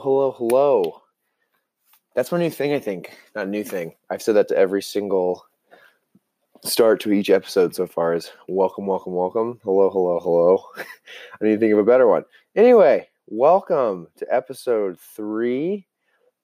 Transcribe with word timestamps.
hello, 0.00 0.32
hello. 0.32 1.02
That's 2.14 2.32
my 2.32 2.38
new 2.38 2.50
thing, 2.50 2.72
I 2.72 2.78
think. 2.78 3.16
Not 3.34 3.48
new 3.48 3.62
thing. 3.62 3.94
I've 4.08 4.22
said 4.22 4.34
that 4.36 4.48
to 4.48 4.56
every 4.56 4.82
single 4.82 5.44
start 6.64 7.00
to 7.00 7.12
each 7.12 7.28
episode 7.28 7.74
so 7.74 7.86
far 7.86 8.14
is 8.14 8.32
welcome, 8.48 8.86
welcome, 8.86 9.12
welcome. 9.12 9.60
Hello, 9.62 9.90
hello, 9.90 10.18
hello. 10.20 10.64
I 10.76 11.44
need 11.44 11.54
to 11.54 11.58
think 11.58 11.72
of 11.74 11.78
a 11.78 11.84
better 11.84 12.06
one. 12.06 12.24
Anyway, 12.56 13.08
welcome 13.26 14.08
to 14.16 14.34
episode 14.34 14.98
three 14.98 15.86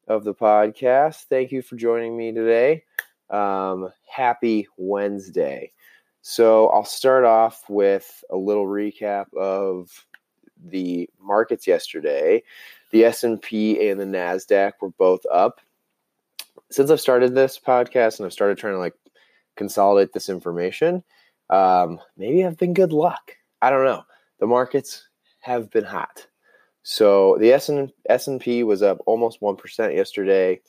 of 0.07 0.25
the 0.25 0.35
podcast. 0.35 1.25
Thank 1.31 1.51
you 1.51 1.63
for 1.63 1.77
joining 1.77 2.15
me 2.15 2.33
today. 2.33 2.85
Um, 3.31 3.91
happy 4.07 4.69
Wednesday. 4.77 5.73
So 6.21 6.69
I'll 6.69 6.85
start 6.85 7.25
off 7.25 7.65
with 7.71 8.23
a 8.31 8.37
little 8.37 8.67
recap 8.67 9.33
of 9.35 9.91
the 10.65 11.09
markets 11.21 11.67
yesterday. 11.67 12.43
The 12.91 13.05
S&P 13.05 13.89
and 13.89 14.01
the 14.01 14.05
Nasdaq 14.05 14.73
were 14.81 14.91
both 14.91 15.25
up. 15.33 15.61
Since 16.71 16.91
I've 16.91 17.01
started 17.01 17.35
this 17.35 17.59
podcast 17.59 18.19
and 18.19 18.27
I've 18.27 18.33
started 18.33 18.59
trying 18.59 18.75
to 18.75 18.79
like 18.79 18.95
consolidate 19.57 20.13
this 20.13 20.29
information, 20.29 21.03
um, 21.51 22.01
maybe 22.17 22.45
I've 22.45 22.59
been 22.59 22.75
good 22.75 22.93
luck. 22.93 23.33
I 23.63 23.71
don't 23.71 23.85
know. 23.85 24.05
The 24.41 24.47
markets 24.47 25.07
have 25.41 25.71
been 25.71 25.85
hot. 25.85 26.27
So 26.83 27.37
the 27.41 27.53
S&P 28.09 28.63
was 28.63 28.83
up 28.83 28.99
almost 29.07 29.41
1% 29.41 29.95
yesterday. 29.95 30.61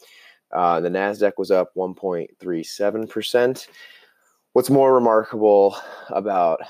Uh, 0.51 0.79
the 0.79 0.89
Nasdaq 0.89 1.33
was 1.37 1.51
up 1.51 1.73
1.37%. 1.75 3.67
What's 4.53 4.69
more 4.69 4.93
remarkable 4.95 5.75
about 6.09 6.61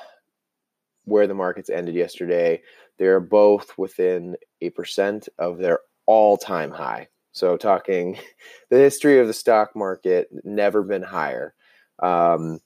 where 1.05 1.27
the 1.27 1.33
markets 1.33 1.69
ended 1.69 1.95
yesterday, 1.95 2.61
they're 2.97 3.19
both 3.19 3.77
within 3.77 4.35
a 4.61 4.69
percent 4.71 5.29
of 5.37 5.57
their 5.57 5.79
all-time 6.05 6.71
high. 6.71 7.07
So 7.31 7.57
talking 7.57 8.17
the 8.69 8.77
history 8.77 9.19
of 9.19 9.27
the 9.27 9.33
stock 9.33 9.75
market 9.75 10.29
never 10.43 10.83
been 10.83 11.03
higher. 11.03 11.53
Um, 11.99 12.59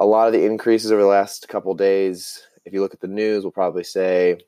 a 0.00 0.06
lot 0.06 0.26
of 0.26 0.32
the 0.32 0.44
increases 0.44 0.92
over 0.92 1.02
the 1.02 1.08
last 1.08 1.48
couple 1.48 1.74
days, 1.74 2.42
if 2.64 2.72
you 2.72 2.80
look 2.80 2.94
at 2.94 3.00
the 3.00 3.08
news, 3.08 3.44
will 3.44 3.50
probably 3.50 3.84
say 3.84 4.38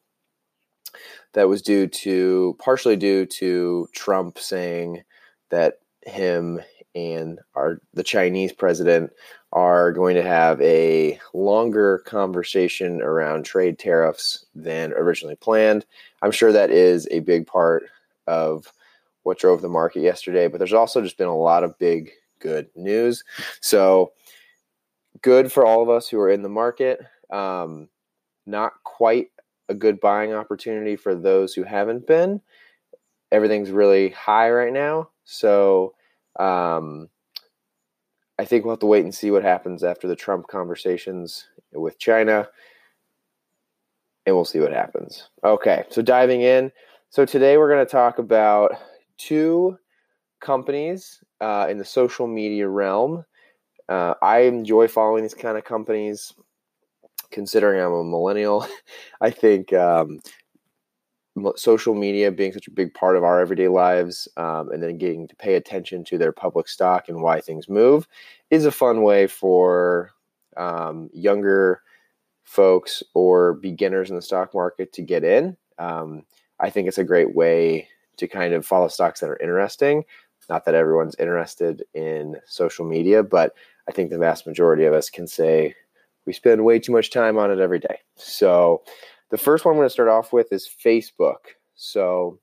that 1.35 1.49
was 1.49 1.63
due 1.63 1.87
to 1.87 2.57
partially 2.59 2.97
due 2.97 3.27
to 3.27 3.89
Trump 3.93 4.39
saying 4.39 5.03
that 5.51 5.79
him 6.03 6.61
and 6.97 7.39
our 7.55 7.79
the 7.93 8.03
Chinese 8.03 8.53
president 8.53 9.13
are 9.53 9.93
going 9.93 10.17
to 10.17 10.23
have 10.23 10.61
a 10.63 11.21
longer 11.35 11.99
conversation 12.07 13.03
around 13.03 13.45
trade 13.45 13.79
tariffs 13.79 14.47
than 14.55 14.93
originally 14.95 15.37
planned. 15.37 15.85
I'm 16.23 16.31
sure 16.31 16.53
that 16.53 16.71
is 16.71 17.07
a 17.11 17.21
big 17.21 17.47
part 17.47 17.85
of 18.27 18.73
what 19.25 19.39
drove 19.39 19.61
the 19.61 19.69
market 19.69 20.01
yesterday, 20.01 20.49
but 20.49 20.59
there's 20.59 20.73
also 20.73 21.03
just 21.03 21.19
been 21.19 21.29
a 21.29 21.37
lot 21.37 21.65
of 21.65 21.79
big 21.79 22.13
good 22.39 22.69
news. 22.75 23.23
So 23.61 24.13
good 25.21 25.53
for 25.53 25.67
all 25.67 25.83
of 25.83 25.91
us 25.91 26.09
who 26.09 26.19
are 26.19 26.31
in 26.31 26.43
the 26.43 26.49
market. 26.49 27.01
Um, 27.31 27.89
not 28.47 28.73
quite 28.85 29.31
a 29.69 29.75
good 29.75 30.01
buying 30.01 30.33
opportunity 30.33 30.97
for 30.97 31.15
those 31.15 31.53
who 31.53 31.63
haven't 31.63 32.07
been. 32.07 32.41
Everything's 33.33 33.71
really 33.71 34.11
high 34.11 34.51
right 34.51 34.73
now. 34.73 35.11
So 35.25 35.96
um, 36.39 37.09
I 38.39 38.45
think 38.45 38.65
we'll 38.65 38.73
have 38.73 38.81
to 38.81 38.87
wait 38.87 39.05
and 39.05 39.15
see 39.15 39.31
what 39.31 39.43
happens 39.43 39.83
after 39.83 40.09
the 40.09 40.17
Trump 40.17 40.47
conversations 40.49 41.47
with 41.73 41.99
China. 41.99 42.49
And 44.27 44.35
we'll 44.35 44.45
see 44.45 44.61
what 44.61 44.73
happens. 44.73 45.31
Okay, 45.45 45.85
so 45.89 46.03
diving 46.03 46.43
in. 46.43 46.71
So 47.11 47.25
today 47.25 47.57
we're 47.57 47.71
going 47.71 47.85
to 47.85 47.91
talk 47.91 48.19
about 48.19 48.73
two 49.17 49.79
companies 50.41 51.23
uh, 51.41 51.67
in 51.71 51.79
the 51.79 51.85
social 51.85 52.27
media 52.27 52.69
realm. 52.69 53.25
Uh, 53.89 54.15
I 54.21 54.41
enjoy 54.41 54.89
following 54.89 55.23
these 55.23 55.35
kind 55.35 55.57
of 55.57 55.65
companies 55.65 56.35
considering 57.31 57.81
I'm 57.81 57.93
a 57.93 58.05
millennial, 58.05 58.67
I 59.21 59.31
think 59.31 59.73
um, 59.73 60.21
social 61.57 61.95
media 61.95 62.31
being 62.33 62.53
such 62.53 62.67
a 62.67 62.73
big 62.73 62.95
part 62.95 63.17
of 63.17 63.25
our 63.25 63.41
everyday 63.41 63.69
lives 63.69 64.29
um, 64.37 64.71
and 64.71 64.83
then 64.83 64.99
getting 64.99 65.29
to 65.29 65.37
pay 65.37 65.55
attention 65.55 66.05
to 66.05 66.19
their 66.19 66.33
public 66.33 66.69
stock 66.69 67.09
and 67.09 67.23
why 67.23 67.41
things 67.41 67.69
move 67.69 68.09
is 68.51 68.65
a 68.65 68.71
fun 68.71 69.03
way 69.03 69.27
for 69.27 70.13
um, 70.57 71.11
younger 71.13 71.83
folks 72.45 73.03
or 73.15 73.55
beginners 73.55 74.09
in 74.09 74.17
the 74.17 74.23
stock 74.23 74.55
market 74.55 74.93
to 74.93 75.03
get 75.03 75.25
in. 75.25 75.57
Um, 75.79 76.25
I 76.59 76.71
think 76.71 76.89
it's 76.89 76.99
a 76.99 77.05
great 77.05 77.35
way 77.35 77.89
to 78.17 78.27
kind 78.27 78.55
of 78.55 78.65
follow 78.65 78.89
stocks 78.89 79.21
that 79.21 79.29
are 79.29 79.37
interesting. 79.37 80.05
Not 80.49 80.65
that 80.65 80.75
everyone's 80.75 81.17
interested 81.19 81.85
in 81.93 82.37
social 82.47 82.87
media, 82.87 83.23
but 83.23 83.55
I 83.89 83.93
think 83.93 84.11
the 84.11 84.19
vast 84.19 84.47
majority 84.47 84.85
of 84.85 84.95
us 84.95 85.11
can 85.11 85.27
say 85.27 85.75
we 86.25 86.33
spend 86.33 86.65
way 86.65 86.79
too 86.79 86.93
much 86.93 87.11
time 87.11 87.37
on 87.37 87.51
it 87.51 87.59
every 87.59 87.81
day. 87.81 87.99
So, 88.15 88.83
the 89.31 89.39
first 89.39 89.65
one 89.65 89.73
I'm 89.73 89.79
going 89.79 89.87
to 89.87 89.93
start 89.93 90.09
off 90.09 90.33
with 90.33 90.53
is 90.53 90.69
Facebook. 90.69 91.57
So, 91.75 92.39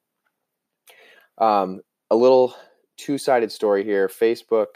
um, 1.38 1.82
a 2.12 2.16
little 2.16 2.56
two 2.98 3.18
sided 3.18 3.52
story 3.52 3.84
here. 3.84 4.08
Facebook 4.08 4.68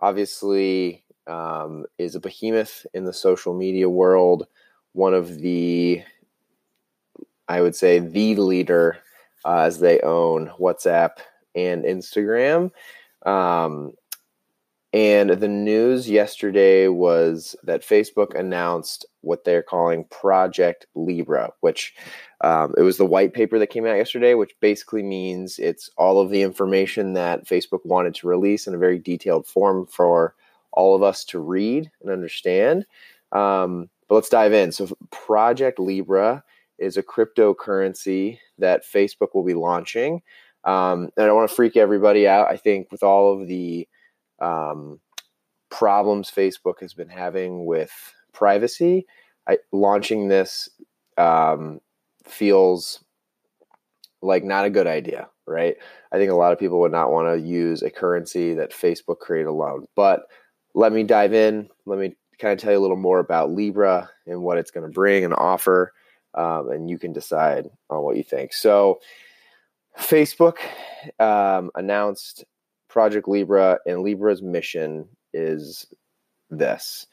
obviously 0.00 1.04
um, 1.26 1.84
is 1.98 2.14
a 2.14 2.20
behemoth 2.20 2.86
in 2.94 3.04
the 3.04 3.12
social 3.12 3.54
media 3.54 3.88
world, 3.88 4.46
one 4.92 5.14
of 5.14 5.38
the, 5.38 6.02
I 7.48 7.60
would 7.60 7.76
say, 7.76 7.98
the 7.98 8.34
leader 8.36 8.98
uh, 9.44 9.60
as 9.60 9.80
they 9.80 10.00
own 10.00 10.50
WhatsApp 10.58 11.18
and 11.54 11.84
Instagram. 11.84 12.70
Um, 13.26 13.92
and 14.92 15.30
the 15.30 15.48
news 15.48 16.10
yesterday 16.10 16.88
was 16.88 17.54
that 17.62 17.82
Facebook 17.82 18.38
announced 18.38 19.06
what 19.22 19.44
they're 19.44 19.62
calling 19.62 20.04
Project 20.04 20.86
Libra, 20.94 21.52
which 21.60 21.94
um, 22.40 22.74
it 22.76 22.82
was 22.82 22.96
the 22.96 23.06
white 23.06 23.34
paper 23.34 23.58
that 23.58 23.68
came 23.68 23.86
out 23.86 23.96
yesterday, 23.96 24.34
which 24.34 24.54
basically 24.60 25.02
means 25.02 25.58
it's 25.58 25.90
all 25.96 26.20
of 26.20 26.30
the 26.30 26.42
information 26.42 27.12
that 27.14 27.46
Facebook 27.46 27.84
wanted 27.84 28.14
to 28.16 28.28
release 28.28 28.66
in 28.66 28.74
a 28.74 28.78
very 28.78 28.98
detailed 28.98 29.46
form 29.46 29.86
for 29.86 30.34
all 30.72 30.94
of 30.94 31.02
us 31.02 31.24
to 31.24 31.38
read 31.38 31.90
and 32.00 32.10
understand. 32.10 32.86
Um, 33.32 33.90
but 34.08 34.16
let's 34.16 34.28
dive 34.28 34.52
in. 34.52 34.72
So, 34.72 34.96
Project 35.10 35.78
Libra 35.78 36.42
is 36.78 36.96
a 36.96 37.02
cryptocurrency 37.02 38.38
that 38.58 38.84
Facebook 38.84 39.34
will 39.34 39.44
be 39.44 39.54
launching. 39.54 40.22
Um, 40.64 41.10
and 41.16 41.24
I 41.24 41.26
don't 41.26 41.36
want 41.36 41.48
to 41.48 41.54
freak 41.54 41.76
everybody 41.76 42.26
out. 42.26 42.48
I 42.48 42.56
think 42.56 42.90
with 42.90 43.02
all 43.02 43.40
of 43.40 43.46
the 43.46 43.86
um, 44.40 45.00
problems 45.70 46.30
Facebook 46.30 46.80
has 46.80 46.94
been 46.94 47.08
having 47.08 47.64
with 47.64 47.92
privacy, 48.32 49.06
I, 49.48 49.58
launching 49.72 50.28
this 50.28 50.68
um, 51.16 51.80
feels 52.24 53.02
like 54.22 54.44
not 54.44 54.64
a 54.64 54.70
good 54.70 54.86
idea, 54.86 55.28
right? 55.46 55.76
I 56.12 56.18
think 56.18 56.30
a 56.30 56.36
lot 56.36 56.52
of 56.52 56.58
people 56.58 56.80
would 56.80 56.92
not 56.92 57.10
want 57.10 57.28
to 57.28 57.46
use 57.46 57.82
a 57.82 57.90
currency 57.90 58.54
that 58.54 58.72
Facebook 58.72 59.18
created 59.18 59.48
alone. 59.48 59.86
But 59.96 60.22
let 60.74 60.92
me 60.92 61.02
dive 61.02 61.32
in. 61.32 61.68
Let 61.86 61.98
me 61.98 62.14
kind 62.38 62.52
of 62.52 62.58
tell 62.58 62.72
you 62.72 62.78
a 62.78 62.80
little 62.80 62.96
more 62.96 63.18
about 63.18 63.50
Libra 63.50 64.10
and 64.26 64.42
what 64.42 64.58
it's 64.58 64.70
going 64.70 64.86
to 64.86 64.92
bring 64.92 65.24
and 65.24 65.34
offer, 65.34 65.92
um, 66.34 66.70
and 66.70 66.90
you 66.90 66.98
can 66.98 67.12
decide 67.12 67.68
on 67.88 68.02
what 68.02 68.16
you 68.16 68.22
think. 68.22 68.52
So, 68.52 69.00
Facebook 69.98 70.58
um, 71.18 71.70
announced 71.74 72.44
Project 72.88 73.28
Libra, 73.28 73.78
and 73.86 74.02
Libra's 74.02 74.42
mission 74.42 75.08
is 75.32 75.86
this. 76.50 77.06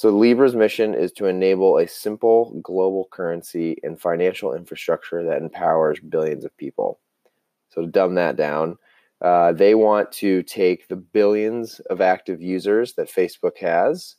So, 0.00 0.08
Libra's 0.08 0.54
mission 0.54 0.94
is 0.94 1.12
to 1.12 1.26
enable 1.26 1.76
a 1.76 1.86
simple 1.86 2.58
global 2.62 3.08
currency 3.10 3.76
and 3.82 4.00
financial 4.00 4.54
infrastructure 4.54 5.22
that 5.22 5.42
empowers 5.42 6.00
billions 6.00 6.46
of 6.46 6.56
people. 6.56 6.98
So, 7.68 7.82
to 7.82 7.86
dumb 7.86 8.14
that 8.14 8.34
down, 8.34 8.78
uh, 9.20 9.52
they 9.52 9.74
want 9.74 10.10
to 10.12 10.42
take 10.44 10.88
the 10.88 10.96
billions 10.96 11.80
of 11.90 12.00
active 12.00 12.40
users 12.40 12.94
that 12.94 13.12
Facebook 13.12 13.58
has 13.58 14.16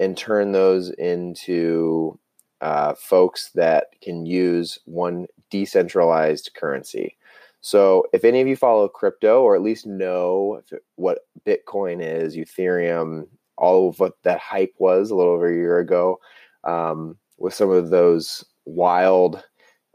and 0.00 0.16
turn 0.16 0.52
those 0.52 0.88
into 0.92 2.18
uh, 2.62 2.94
folks 2.94 3.50
that 3.56 3.88
can 4.00 4.24
use 4.24 4.78
one 4.86 5.26
decentralized 5.50 6.52
currency. 6.56 7.18
So, 7.60 8.06
if 8.14 8.24
any 8.24 8.40
of 8.40 8.48
you 8.48 8.56
follow 8.56 8.88
crypto 8.88 9.42
or 9.42 9.54
at 9.54 9.60
least 9.60 9.86
know 9.86 10.62
what 10.94 11.26
Bitcoin 11.46 12.00
is, 12.00 12.36
Ethereum, 12.36 13.26
all 13.58 13.88
of 13.88 13.98
what 14.00 14.14
that 14.22 14.40
hype 14.40 14.74
was 14.78 15.10
a 15.10 15.14
little 15.14 15.32
over 15.32 15.50
a 15.50 15.54
year 15.54 15.78
ago, 15.78 16.18
um, 16.64 17.16
with 17.38 17.54
some 17.54 17.70
of 17.70 17.90
those 17.90 18.44
wild 18.64 19.42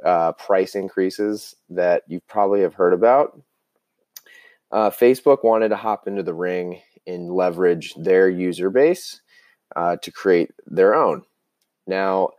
uh, 0.05 0.33
price 0.33 0.75
increases 0.75 1.55
that 1.69 2.03
you 2.07 2.19
probably 2.27 2.61
have 2.61 2.73
heard 2.73 2.93
about, 2.93 3.41
uh, 4.71 4.89
Facebook 4.89 5.43
wanted 5.43 5.69
to 5.69 5.75
hop 5.75 6.07
into 6.07 6.23
the 6.23 6.33
ring 6.33 6.81
and 7.05 7.31
leverage 7.31 7.93
their 7.95 8.29
user 8.29 8.69
base 8.69 9.21
uh, 9.75 9.95
to 10.01 10.11
create 10.11 10.51
their 10.65 10.95
own. 10.95 11.23
Now, 11.87 12.29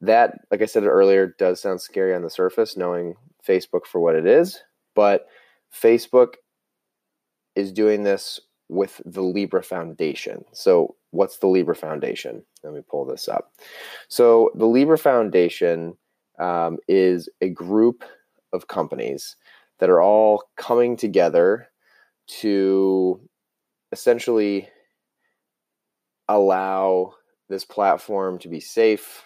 that, 0.00 0.38
like 0.50 0.62
I 0.62 0.66
said 0.66 0.84
earlier, 0.84 1.34
does 1.38 1.60
sound 1.60 1.80
scary 1.80 2.14
on 2.14 2.22
the 2.22 2.30
surface, 2.30 2.76
knowing 2.76 3.14
Facebook 3.46 3.86
for 3.86 4.00
what 4.00 4.14
it 4.14 4.26
is. 4.26 4.60
But 4.94 5.26
Facebook 5.72 6.34
is 7.54 7.72
doing 7.72 8.02
this 8.02 8.40
with 8.68 9.00
the 9.04 9.22
Libra 9.22 9.62
Foundation. 9.62 10.44
So, 10.52 10.96
what's 11.10 11.38
the 11.38 11.46
Libra 11.46 11.74
Foundation? 11.74 12.44
Let 12.62 12.74
me 12.74 12.80
pull 12.88 13.04
this 13.04 13.28
up. 13.28 13.52
So, 14.08 14.50
the 14.54 14.66
Libra 14.66 14.98
Foundation 14.98 15.96
um, 16.38 16.78
is 16.88 17.28
a 17.40 17.48
group 17.48 18.04
of 18.52 18.68
companies 18.68 19.36
that 19.78 19.90
are 19.90 20.00
all 20.00 20.44
coming 20.56 20.96
together 20.96 21.68
to 22.26 23.20
essentially 23.92 24.68
allow 26.28 27.14
this 27.48 27.64
platform 27.64 28.38
to 28.38 28.48
be 28.48 28.60
safe 28.60 29.24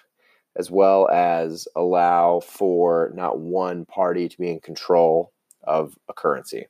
as 0.57 0.71
well 0.71 1.09
as 1.11 1.69
allow 1.77 2.41
for 2.41 3.13
not 3.15 3.39
one 3.39 3.87
party 3.87 4.29
to 4.29 4.37
be 4.39 4.51
in 4.51 4.61
control 4.61 5.33
of 5.63 5.97
a 6.09 6.13
currency. 6.13 6.67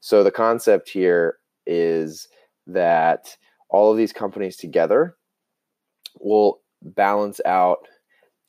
So 0.00 0.22
the 0.22 0.30
concept 0.30 0.88
here 0.88 1.38
is 1.66 2.28
that 2.66 3.36
all 3.68 3.90
of 3.90 3.98
these 3.98 4.12
companies 4.12 4.56
together 4.56 5.16
will 6.20 6.60
balance 6.82 7.40
out 7.44 7.86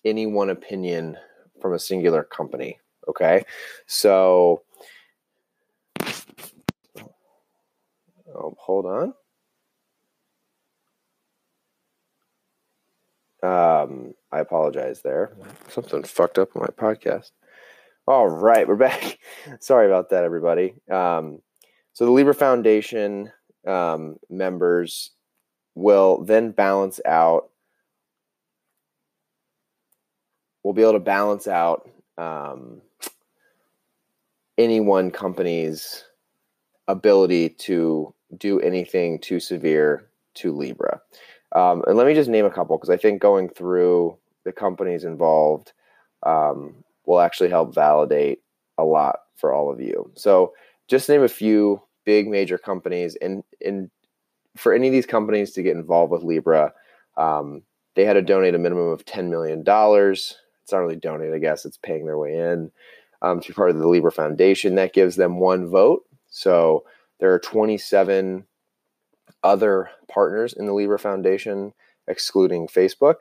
any 0.03 0.25
one 0.27 0.49
opinion 0.49 1.17
from 1.61 1.73
a 1.73 1.79
singular 1.79 2.23
company. 2.23 2.79
Okay. 3.07 3.43
So, 3.87 4.63
oh, 8.35 8.55
hold 8.57 8.85
on. 8.85 9.13
Um, 13.43 14.15
I 14.31 14.39
apologize 14.39 15.01
there. 15.01 15.37
Something 15.69 16.03
fucked 16.03 16.39
up 16.39 16.55
on 16.55 16.61
my 16.63 16.67
podcast. 16.67 17.31
All 18.07 18.27
right, 18.27 18.67
we're 18.67 18.75
back. 18.75 19.19
Sorry 19.59 19.85
about 19.87 20.09
that, 20.09 20.23
everybody. 20.23 20.75
Um, 20.89 21.41
so 21.95 22.05
the 22.05 22.11
Libra 22.11 22.33
Foundation 22.33 23.31
um, 23.65 24.17
members 24.29 25.11
will 25.75 26.21
then 26.25 26.51
balance 26.51 26.99
out. 27.05 27.49
We'll 30.61 30.73
be 30.73 30.81
able 30.81 30.91
to 30.93 30.99
balance 30.99 31.47
out 31.47 31.89
um, 32.17 32.81
any 34.57 34.81
one 34.81 35.09
company's 35.09 36.03
ability 36.89 37.49
to 37.49 38.13
do 38.37 38.59
anything 38.59 39.17
too 39.17 39.39
severe 39.39 40.09
to 40.33 40.53
Libra. 40.53 40.99
Um, 41.53 41.81
and 41.87 41.95
let 41.95 42.07
me 42.07 42.13
just 42.13 42.29
name 42.29 42.43
a 42.43 42.51
couple 42.51 42.77
because 42.77 42.89
I 42.89 42.97
think 42.97 43.21
going 43.21 43.47
through 43.47 44.17
the 44.43 44.51
companies 44.51 45.05
involved 45.05 45.71
um, 46.23 46.75
will 47.05 47.21
actually 47.21 47.49
help 47.49 47.73
validate 47.73 48.41
a 48.77 48.83
lot 48.83 49.19
for 49.37 49.53
all 49.53 49.71
of 49.71 49.79
you. 49.79 50.11
So, 50.15 50.53
just 50.87 51.09
name 51.09 51.23
a 51.23 51.27
few 51.27 51.81
big 52.05 52.27
major 52.27 52.57
companies, 52.57 53.15
and 53.15 53.43
and 53.63 53.89
for 54.55 54.73
any 54.73 54.87
of 54.87 54.93
these 54.93 55.05
companies 55.05 55.51
to 55.51 55.63
get 55.63 55.75
involved 55.75 56.11
with 56.11 56.23
Libra, 56.23 56.73
um, 57.17 57.63
they 57.95 58.05
had 58.05 58.13
to 58.13 58.21
donate 58.21 58.55
a 58.55 58.59
minimum 58.59 58.89
of 58.89 59.05
ten 59.05 59.29
million 59.29 59.63
dollars. 59.63 60.37
It's 60.63 60.71
not 60.71 60.79
really 60.79 60.95
donate, 60.95 61.33
I 61.33 61.39
guess. 61.39 61.65
It's 61.65 61.77
paying 61.77 62.05
their 62.05 62.17
way 62.17 62.37
in 62.37 62.71
um, 63.21 63.39
to 63.39 63.47
be 63.49 63.53
part 63.53 63.69
of 63.69 63.77
the 63.77 63.87
Libra 63.87 64.11
Foundation. 64.11 64.75
That 64.75 64.93
gives 64.93 65.15
them 65.15 65.39
one 65.39 65.67
vote. 65.67 66.05
So 66.29 66.85
there 67.19 67.33
are 67.33 67.39
27 67.39 68.45
other 69.43 69.89
partners 70.07 70.53
in 70.53 70.65
the 70.65 70.73
Libra 70.73 70.99
Foundation, 70.99 71.73
excluding 72.07 72.67
Facebook. 72.67 73.15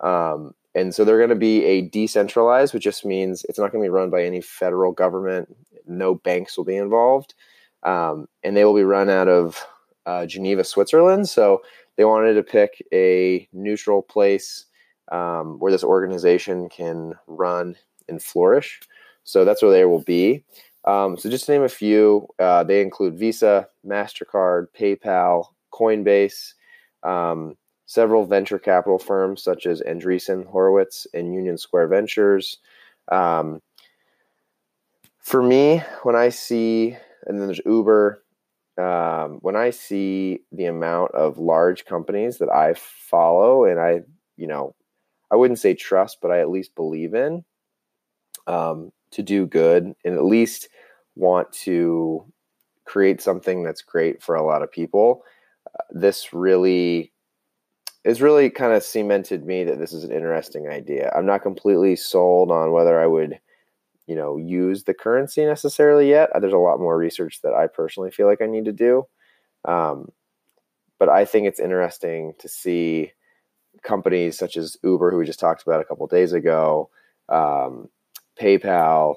Um, 0.00 0.54
and 0.74 0.94
so 0.94 1.04
they're 1.04 1.18
going 1.18 1.28
to 1.28 1.36
be 1.36 1.64
a 1.64 1.82
decentralized, 1.82 2.74
which 2.74 2.82
just 2.82 3.04
means 3.04 3.44
it's 3.48 3.58
not 3.58 3.70
going 3.70 3.82
to 3.82 3.86
be 3.86 3.90
run 3.90 4.10
by 4.10 4.24
any 4.24 4.40
federal 4.40 4.92
government. 4.92 5.54
No 5.86 6.14
banks 6.14 6.56
will 6.56 6.64
be 6.64 6.76
involved. 6.76 7.34
Um, 7.82 8.28
and 8.42 8.56
they 8.56 8.64
will 8.64 8.74
be 8.74 8.84
run 8.84 9.10
out 9.10 9.28
of 9.28 9.64
uh, 10.06 10.26
Geneva, 10.26 10.64
Switzerland. 10.64 11.28
So 11.28 11.62
they 11.96 12.04
wanted 12.04 12.34
to 12.34 12.42
pick 12.42 12.82
a 12.92 13.48
neutral 13.52 14.02
place 14.02 14.66
um, 15.12 15.58
where 15.58 15.72
this 15.72 15.84
organization 15.84 16.68
can 16.68 17.14
run 17.26 17.76
and 18.08 18.22
flourish. 18.22 18.80
So 19.24 19.44
that's 19.44 19.62
where 19.62 19.70
they 19.70 19.84
will 19.84 20.02
be. 20.02 20.44
Um, 20.84 21.16
so 21.16 21.30
just 21.30 21.46
to 21.46 21.52
name 21.52 21.62
a 21.62 21.68
few, 21.68 22.28
uh, 22.38 22.64
they 22.64 22.82
include 22.82 23.18
Visa, 23.18 23.68
MasterCard, 23.86 24.66
PayPal, 24.78 25.46
Coinbase, 25.72 26.54
um, 27.02 27.56
several 27.86 28.26
venture 28.26 28.58
capital 28.58 28.98
firms 28.98 29.42
such 29.42 29.66
as 29.66 29.82
Andreessen 29.82 30.46
Horowitz 30.46 31.06
and 31.14 31.34
Union 31.34 31.56
Square 31.56 31.88
Ventures. 31.88 32.58
Um, 33.10 33.60
for 35.24 35.42
me, 35.42 35.82
when 36.02 36.14
I 36.14 36.28
see, 36.28 36.96
and 37.26 37.40
then 37.40 37.46
there's 37.46 37.60
Uber, 37.66 38.22
um, 38.78 39.38
when 39.40 39.56
I 39.56 39.70
see 39.70 40.40
the 40.52 40.66
amount 40.66 41.12
of 41.12 41.38
large 41.38 41.84
companies 41.84 42.38
that 42.38 42.48
I 42.48 42.74
follow 42.74 43.64
and 43.64 43.80
I, 43.80 44.02
you 44.36 44.46
know, 44.46 44.74
I 45.30 45.36
wouldn't 45.36 45.58
say 45.58 45.74
trust, 45.74 46.18
but 46.20 46.30
I 46.30 46.40
at 46.40 46.50
least 46.50 46.74
believe 46.74 47.14
in 47.14 47.44
um, 48.46 48.92
to 49.12 49.22
do 49.22 49.46
good 49.46 49.94
and 50.04 50.14
at 50.14 50.24
least 50.24 50.68
want 51.16 51.52
to 51.52 52.24
create 52.84 53.20
something 53.20 53.62
that's 53.62 53.82
great 53.82 54.22
for 54.22 54.34
a 54.34 54.44
lot 54.44 54.62
of 54.62 54.70
people 54.70 55.22
this 55.90 56.32
really 56.32 57.12
is 58.04 58.20
really 58.20 58.50
kind 58.50 58.72
of 58.72 58.82
cemented 58.82 59.46
me 59.46 59.64
that 59.64 59.78
this 59.78 59.92
is 59.92 60.04
an 60.04 60.12
interesting 60.12 60.68
idea. 60.68 61.10
I'm 61.16 61.24
not 61.24 61.42
completely 61.42 61.96
sold 61.96 62.50
on 62.50 62.72
whether 62.72 63.00
I 63.00 63.06
would, 63.06 63.40
you 64.06 64.14
know, 64.14 64.36
use 64.36 64.84
the 64.84 64.94
currency 64.94 65.44
necessarily 65.44 66.08
yet. 66.08 66.30
There's 66.38 66.52
a 66.52 66.58
lot 66.58 66.78
more 66.78 66.96
research 66.96 67.40
that 67.42 67.54
I 67.54 67.66
personally 67.66 68.10
feel 68.10 68.26
like 68.26 68.42
I 68.42 68.46
need 68.46 68.66
to 68.66 68.72
do. 68.72 69.06
Um, 69.64 70.10
but 70.98 71.08
I 71.08 71.24
think 71.24 71.46
it's 71.46 71.60
interesting 71.60 72.34
to 72.38 72.48
see 72.48 73.12
companies 73.82 74.38
such 74.38 74.56
as 74.56 74.76
Uber, 74.82 75.10
who 75.10 75.18
we 75.18 75.26
just 75.26 75.40
talked 75.40 75.62
about 75.62 75.80
a 75.80 75.84
couple 75.84 76.06
days 76.06 76.32
ago, 76.32 76.90
um, 77.28 77.88
PayPal, 78.40 79.16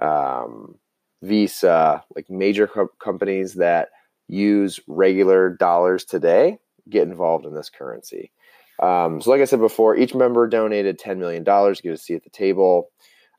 um, 0.00 0.76
Visa, 1.22 2.04
like 2.16 2.30
major 2.30 2.66
co- 2.66 2.90
companies 2.98 3.54
that 3.54 3.88
use 4.28 4.80
regular 4.86 5.50
dollars 5.50 6.04
today 6.04 6.58
get 6.88 7.06
involved 7.06 7.46
in 7.46 7.54
this 7.54 7.68
currency. 7.68 8.32
Um, 8.80 9.20
so, 9.20 9.30
like 9.30 9.42
I 9.42 9.44
said 9.44 9.60
before, 9.60 9.96
each 9.96 10.14
member 10.14 10.46
donated 10.46 10.98
$10 10.98 11.18
million 11.18 11.44
to 11.44 11.82
get 11.82 11.92
a 11.92 11.96
seat 11.98 12.14
at 12.14 12.24
the 12.24 12.30
table. 12.30 12.90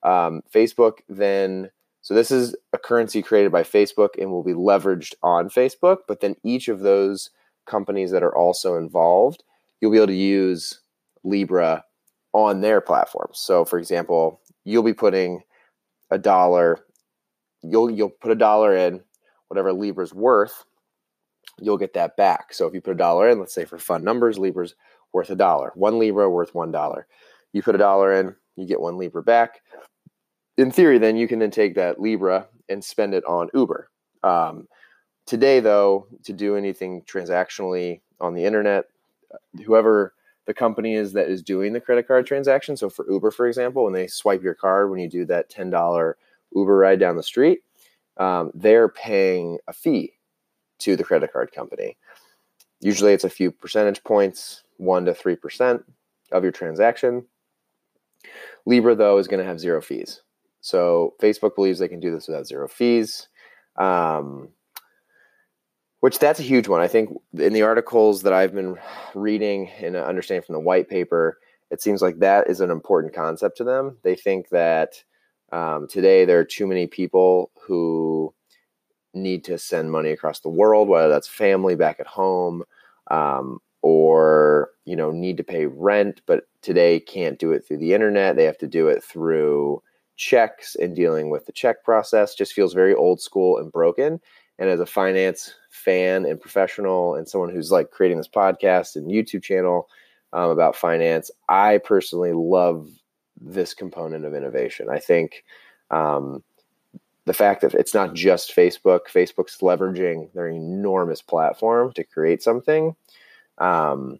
Um, 0.03 0.41
Facebook 0.53 0.99
then, 1.09 1.69
so 2.01 2.13
this 2.13 2.31
is 2.31 2.55
a 2.73 2.77
currency 2.77 3.21
created 3.21 3.51
by 3.51 3.63
Facebook 3.63 4.09
and 4.19 4.31
will 4.31 4.43
be 4.43 4.53
leveraged 4.53 5.13
on 5.21 5.49
Facebook, 5.49 5.99
but 6.07 6.21
then 6.21 6.35
each 6.43 6.67
of 6.67 6.79
those 6.79 7.29
companies 7.67 8.11
that 8.11 8.23
are 8.23 8.35
also 8.35 8.75
involved, 8.75 9.43
you'll 9.79 9.91
be 9.91 9.97
able 9.97 10.07
to 10.07 10.13
use 10.13 10.79
Libra 11.23 11.83
on 12.33 12.61
their 12.61 12.81
platforms. 12.81 13.39
So, 13.39 13.65
for 13.65 13.77
example, 13.77 14.41
you'll 14.63 14.83
be 14.83 14.93
putting 14.93 15.41
a 16.09 16.17
dollar, 16.17 16.79
you'll 17.61 17.91
you'll 17.91 18.09
put 18.09 18.31
a 18.31 18.35
dollar 18.35 18.75
in, 18.75 19.01
whatever 19.47 19.71
Libra's 19.71 20.13
worth, 20.13 20.65
you'll 21.59 21.77
get 21.77 21.93
that 21.93 22.17
back. 22.17 22.53
So 22.53 22.65
if 22.65 22.73
you 22.73 22.81
put 22.81 22.93
a 22.93 22.95
dollar 22.95 23.29
in, 23.29 23.39
let's 23.39 23.53
say 23.53 23.65
for 23.65 23.77
fun 23.77 24.03
numbers, 24.03 24.39
Libra's 24.39 24.75
worth 25.13 25.29
a 25.29 25.35
dollar. 25.35 25.71
One 25.75 25.99
Libra 25.99 26.29
worth 26.29 26.55
one 26.55 26.71
dollar. 26.71 27.07
You 27.53 27.61
put 27.61 27.75
a 27.75 27.79
dollar 27.79 28.13
in, 28.13 28.35
you 28.55 28.65
get 28.65 28.81
one 28.81 28.97
Libra 28.97 29.23
back. 29.23 29.61
In 30.61 30.69
theory, 30.69 30.99
then 30.99 31.17
you 31.17 31.27
can 31.27 31.39
then 31.39 31.49
take 31.49 31.73
that 31.73 31.99
Libra 31.99 32.45
and 32.69 32.83
spend 32.83 33.15
it 33.15 33.25
on 33.25 33.49
Uber. 33.51 33.89
Um, 34.21 34.67
today, 35.25 35.59
though, 35.59 36.05
to 36.23 36.33
do 36.33 36.55
anything 36.55 37.01
transactionally 37.01 38.01
on 38.19 38.35
the 38.35 38.45
internet, 38.45 38.85
whoever 39.65 40.13
the 40.45 40.53
company 40.53 40.93
is 40.93 41.13
that 41.13 41.29
is 41.29 41.41
doing 41.41 41.73
the 41.73 41.81
credit 41.81 42.07
card 42.07 42.27
transaction. 42.27 42.77
So 42.77 42.91
for 42.91 43.09
Uber, 43.09 43.31
for 43.31 43.47
example, 43.47 43.83
when 43.83 43.93
they 43.93 44.05
swipe 44.05 44.43
your 44.43 44.53
card 44.53 44.91
when 44.91 44.99
you 44.99 45.09
do 45.09 45.25
that 45.25 45.49
ten 45.49 45.71
dollar 45.71 46.15
Uber 46.53 46.77
ride 46.77 46.99
down 46.99 47.17
the 47.17 47.23
street, 47.23 47.61
um, 48.17 48.51
they're 48.53 48.89
paying 48.89 49.57
a 49.67 49.73
fee 49.73 50.13
to 50.77 50.95
the 50.95 51.03
credit 51.03 51.33
card 51.33 51.51
company. 51.51 51.97
Usually 52.79 53.13
it's 53.13 53.23
a 53.23 53.31
few 53.31 53.51
percentage 53.51 54.03
points, 54.03 54.61
1 54.77 55.05
to 55.05 55.13
3% 55.13 55.83
of 56.31 56.43
your 56.43 56.51
transaction. 56.51 57.25
Libra, 58.67 58.93
though, 58.93 59.17
is 59.17 59.27
going 59.27 59.39
to 59.39 59.49
have 59.49 59.59
zero 59.59 59.81
fees. 59.81 60.21
So 60.61 61.15
Facebook 61.21 61.55
believes 61.55 61.79
they 61.79 61.87
can 61.87 61.99
do 61.99 62.11
this 62.11 62.27
without 62.27 62.47
zero 62.47 62.67
fees. 62.67 63.27
Um, 63.77 64.49
which 66.01 66.17
that's 66.17 66.39
a 66.39 66.43
huge 66.43 66.67
one. 66.67 66.81
I 66.81 66.87
think 66.87 67.11
in 67.37 67.53
the 67.53 67.61
articles 67.61 68.23
that 68.23 68.33
I've 68.33 68.53
been 68.53 68.77
reading 69.13 69.69
and 69.79 69.95
understanding 69.95 70.43
from 70.43 70.53
the 70.53 70.59
white 70.59 70.89
paper, 70.89 71.37
it 71.69 71.81
seems 71.81 72.01
like 72.01 72.19
that 72.19 72.49
is 72.49 72.59
an 72.59 72.71
important 72.71 73.13
concept 73.13 73.57
to 73.57 73.63
them. 73.63 73.97
They 74.03 74.15
think 74.15 74.49
that 74.49 75.03
um, 75.51 75.87
today 75.87 76.25
there 76.25 76.39
are 76.39 76.45
too 76.45 76.65
many 76.65 76.87
people 76.87 77.51
who 77.61 78.33
need 79.13 79.43
to 79.45 79.57
send 79.57 79.91
money 79.91 80.09
across 80.09 80.39
the 80.39 80.49
world, 80.49 80.87
whether 80.87 81.07
that's 81.07 81.27
family 81.27 81.75
back 81.75 81.99
at 81.99 82.07
home, 82.07 82.63
um, 83.11 83.59
or 83.83 84.71
you 84.85 84.95
know 84.95 85.11
need 85.11 85.37
to 85.37 85.43
pay 85.43 85.67
rent, 85.67 86.21
but 86.25 86.45
today 86.61 86.99
can't 86.99 87.37
do 87.37 87.51
it 87.51 87.65
through 87.65 87.77
the 87.77 87.93
internet. 87.93 88.35
They 88.35 88.45
have 88.45 88.57
to 88.59 88.67
do 88.67 88.87
it 88.87 89.03
through 89.03 89.83
checks 90.15 90.75
and 90.75 90.95
dealing 90.95 91.29
with 91.29 91.45
the 91.45 91.51
check 91.51 91.83
process 91.83 92.35
just 92.35 92.53
feels 92.53 92.73
very 92.73 92.93
old 92.93 93.21
school 93.21 93.57
and 93.57 93.71
broken. 93.71 94.19
And 94.59 94.69
as 94.69 94.79
a 94.79 94.85
finance 94.85 95.55
fan 95.69 96.25
and 96.25 96.39
professional 96.39 97.15
and 97.15 97.27
someone 97.27 97.49
who's 97.49 97.71
like 97.71 97.91
creating 97.91 98.17
this 98.17 98.27
podcast 98.27 98.95
and 98.95 99.09
YouTube 99.09 99.43
channel 99.43 99.89
um, 100.33 100.49
about 100.51 100.75
finance, 100.75 101.31
I 101.49 101.79
personally 101.79 102.33
love 102.33 102.89
this 103.39 103.73
component 103.73 104.25
of 104.25 104.35
innovation. 104.35 104.87
I 104.89 104.99
think 104.99 105.43
um, 105.89 106.43
the 107.25 107.33
fact 107.33 107.61
that 107.61 107.73
it's 107.73 107.93
not 107.93 108.13
just 108.13 108.55
Facebook, 108.55 109.01
Facebook's 109.11 109.57
leveraging 109.59 110.31
their 110.33 110.47
enormous 110.47 111.21
platform 111.21 111.91
to 111.93 112.03
create 112.03 112.43
something. 112.43 112.95
Um, 113.57 114.19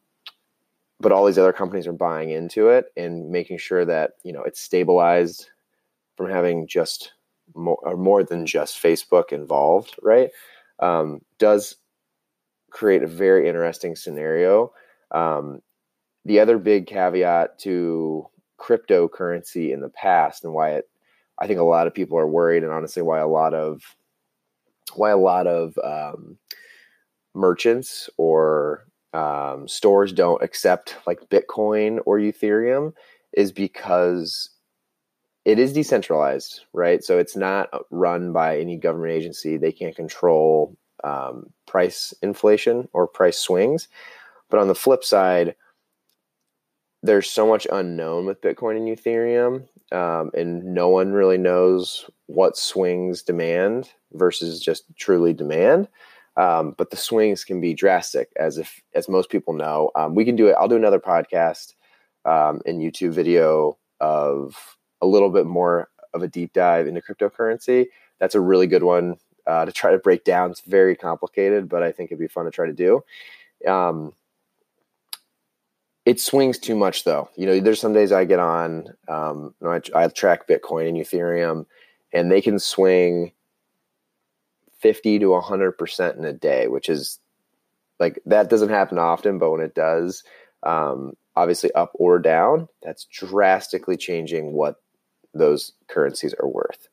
but 1.00 1.12
all 1.12 1.26
these 1.26 1.38
other 1.38 1.54
companies 1.54 1.88
are 1.88 1.94
buying 1.94 2.30
into 2.30 2.70
it 2.70 2.86
and 2.96 3.30
making 3.30 3.58
sure 3.58 3.86
that 3.86 4.14
you 4.24 4.32
know 4.32 4.44
it's 4.44 4.62
stabilized 4.62 5.50
from 6.22 6.32
having 6.32 6.68
just 6.68 7.13
more 7.56 7.80
or 7.82 7.98
more 7.98 8.24
than 8.24 8.46
just 8.46 8.82
Facebook 8.82 9.32
involved, 9.32 9.96
right? 10.01 10.30
Um, 10.80 11.22
does 11.40 11.75
create 12.70 13.04
a 13.04 13.08
very 13.08 13.48
interesting 13.48 13.96
scenario. 13.96 14.72
Um, 15.12 15.62
the 16.24 16.40
other 16.40 16.58
big 16.58 16.86
caveat 16.88 17.58
to 17.60 18.28
cryptocurrency 18.60 19.74
in 19.74 19.82
the 19.82 19.90
past 19.90 20.44
and 20.44 20.54
why 20.54 20.72
it, 20.72 20.90
I 21.40 21.48
think 21.48 21.60
a 21.60 21.63
lot 21.63 21.88
of 21.88 21.94
people 21.94 22.18
are 22.20 22.28
worried, 22.28 22.63
and 22.63 22.72
honestly, 22.72 23.01
why 23.01 23.20
a 23.20 23.28
lot 23.28 23.54
of 23.54 23.82
why 24.96 25.10
a 25.10 25.18
lot 25.18 25.48
of 25.48 25.78
um, 25.84 26.38
merchants 27.34 28.10
or 28.18 28.86
um, 29.13 29.68
stores 29.68 30.13
don't 30.13 30.44
accept 30.44 30.98
like 31.08 31.30
Bitcoin 31.30 32.00
or 32.06 32.20
Ethereum 32.20 32.94
is 33.34 33.51
because 33.51 34.51
it 35.46 35.60
is 35.60 35.74
decentralized, 35.74 36.62
right? 36.74 37.04
So 37.04 37.18
it's 37.18 37.36
not 37.36 37.70
run 37.90 38.32
by 38.32 38.60
any 38.60 38.78
government 38.78 39.14
agency. 39.14 39.58
They 39.58 39.72
can't 39.72 39.96
control 39.96 40.78
um, 41.04 41.52
price 41.68 42.14
inflation 42.22 42.88
or 42.94 43.08
price 43.08 43.40
swings. 43.40 43.88
But 44.50 44.60
on 44.60 44.68
the 44.68 44.76
flip 44.76 45.04
side, 45.04 45.56
there's 47.04 47.30
so 47.30 47.48
much 47.48 47.66
unknown 47.72 48.26
with 48.26 48.42
Bitcoin 48.42 48.78
and 48.78 48.88
Ethereum, 48.88 49.68
um, 49.92 50.30
and 50.36 50.64
no 50.64 50.90
one 50.90 51.14
really 51.14 51.38
knows 51.38 52.08
what 52.28 52.56
swings 52.58 53.24
demand 53.24 53.90
versus 54.14 54.60
just 54.60 54.84
truly 54.98 55.34
demand. 55.34 55.88
Um, 56.38 56.76
but 56.78 56.92
the 56.92 56.98
swings 56.98 57.44
can 57.44 57.60
be 57.60 57.74
drastic, 57.74 58.30
as 58.38 58.58
if 58.58 58.82
as 58.94 59.10
most 59.10 59.30
people 59.30 59.54
know. 59.54 59.92
Um, 59.96 60.16
we 60.16 60.24
can 60.24 60.36
do 60.36 60.48
it. 60.48 60.56
I'll 60.60 60.68
do 60.68 60.76
another 60.76 61.00
podcast 61.00 61.74
um, 62.24 62.62
and 62.66 62.82
YouTube 62.82 63.12
video 63.12 63.78
of 64.00 64.78
a 65.01 65.08
little 65.08 65.29
bit 65.29 65.46
more 65.46 65.89
of 66.13 66.24
a 66.24 66.27
deep 66.27 66.53
dive 66.53 66.88
into 66.88 67.01
cryptocurrency. 67.01 67.88
That's 68.20 68.36
a 68.36 68.41
really 68.41 68.67
good 68.67 68.84
one 68.84 69.17
uh, 69.48 69.65
to 69.65 69.72
try 69.72 69.91
to 69.91 69.98
break 69.98 70.24
down. 70.24 70.51
It's 70.51 70.62
very 70.62 70.96
complicated, 70.96 71.70
but 71.70 71.84
I 71.84 71.91
think 71.91 72.12
it'd 72.12 72.20
be 72.20 72.27
fun 72.27 72.46
to 72.46 72.51
try 72.51 72.67
to 72.67 72.74
do. 72.74 73.03
Um, 73.67 74.13
it 76.05 76.20
swings 76.20 76.58
too 76.58 76.75
much, 76.75 77.03
though. 77.03 77.29
You 77.36 77.46
know, 77.46 77.60
there's 77.60 77.79
some 77.79 77.93
days 77.93 78.12
I 78.12 78.25
get 78.25 78.39
on. 78.39 78.88
Um, 79.08 79.53
you 79.62 79.67
know, 79.67 79.74
I, 79.74 80.03
I 80.03 80.08
track 80.08 80.48
Bitcoin 80.48 80.89
and 80.89 80.98
Ethereum, 80.98 81.65
and 82.12 82.31
they 82.31 82.41
can 82.41 82.60
swing 82.60 83.31
50 84.79 85.20
to 85.20 85.25
100% 85.27 86.17
in 86.17 86.25
a 86.25 86.34
day, 86.34 86.67
which 86.67 86.89
is 86.89 87.20
like 88.00 88.20
that 88.25 88.50
doesn't 88.50 88.70
happen 88.70 88.98
often, 88.98 89.38
but 89.38 89.51
when 89.51 89.62
it 89.62 89.75
does, 89.75 90.24
um, 90.63 91.13
obviously 91.36 91.72
up 91.74 91.91
or 91.93 92.17
down, 92.17 92.67
that's 92.81 93.05
drastically 93.05 93.96
changing 93.96 94.53
what 94.53 94.81
those 95.34 95.74
currencies 95.88 96.34
are 96.42 96.48
worth. 96.48 96.88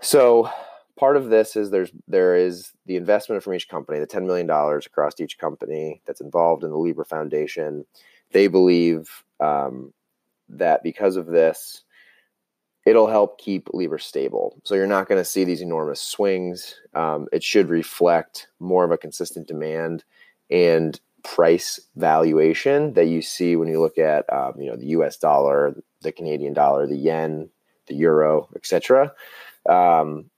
So 0.00 0.50
part 0.96 1.16
of 1.16 1.28
this 1.28 1.56
is 1.56 1.70
there's 1.70 1.90
there 2.08 2.36
is 2.36 2.72
the 2.86 2.96
investment 2.96 3.42
from 3.42 3.54
each 3.54 3.68
company, 3.68 3.98
the 3.98 4.06
$10 4.06 4.26
million 4.26 4.50
across 4.50 5.20
each 5.20 5.38
company 5.38 6.00
that's 6.06 6.20
involved 6.20 6.64
in 6.64 6.70
the 6.70 6.78
Libra 6.78 7.04
Foundation. 7.04 7.84
They 8.32 8.48
believe 8.48 9.24
um, 9.40 9.92
that 10.48 10.82
because 10.82 11.16
of 11.16 11.26
this, 11.26 11.82
it'll 12.84 13.08
help 13.08 13.38
keep 13.38 13.68
Libra 13.72 14.00
stable. 14.00 14.58
So 14.64 14.74
you're 14.74 14.86
not 14.86 15.08
going 15.08 15.20
to 15.20 15.24
see 15.24 15.44
these 15.44 15.60
enormous 15.60 16.00
swings. 16.00 16.76
Um, 16.94 17.28
it 17.32 17.42
should 17.42 17.68
reflect 17.68 18.48
more 18.60 18.84
of 18.84 18.90
a 18.90 18.98
consistent 18.98 19.48
demand 19.48 20.04
and 20.50 20.98
price 21.26 21.80
valuation 21.96 22.94
that 22.94 23.06
you 23.06 23.20
see 23.20 23.56
when 23.56 23.68
you 23.68 23.80
look 23.80 23.98
at 23.98 24.30
um, 24.32 24.54
you 24.58 24.70
know 24.70 24.76
the 24.76 24.86
U.S. 24.86 25.16
dollar, 25.16 25.76
the 26.02 26.12
Canadian 26.12 26.52
dollar, 26.52 26.86
the 26.86 26.96
yen, 26.96 27.48
the 27.86 27.94
euro, 27.94 28.48
etc. 28.56 29.12
Um, 29.68 30.30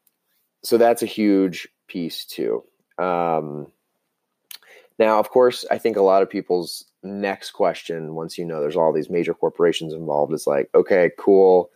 so 0.62 0.78
that's 0.78 1.02
a 1.02 1.07
huge 1.07 1.68
piece 1.87 2.25
too. 2.25 2.64
Um, 2.99 3.68
now, 4.99 5.21
of 5.21 5.30
course, 5.30 5.64
I 5.71 5.78
think 5.78 5.97
a 5.97 6.02
lot 6.02 6.23
of 6.23 6.30
people's 6.30 6.85
next 7.04 7.52
question, 7.52 8.14
once 8.14 8.37
you 8.37 8.45
know 8.45 8.61
there's 8.61 8.76
all 8.76 8.92
these 8.92 9.11
major 9.11 9.35
corporations 9.35 9.92
involved, 9.92 10.33
is 10.33 10.47
like, 10.47 10.68
okay, 10.75 11.11
cool 11.18 11.71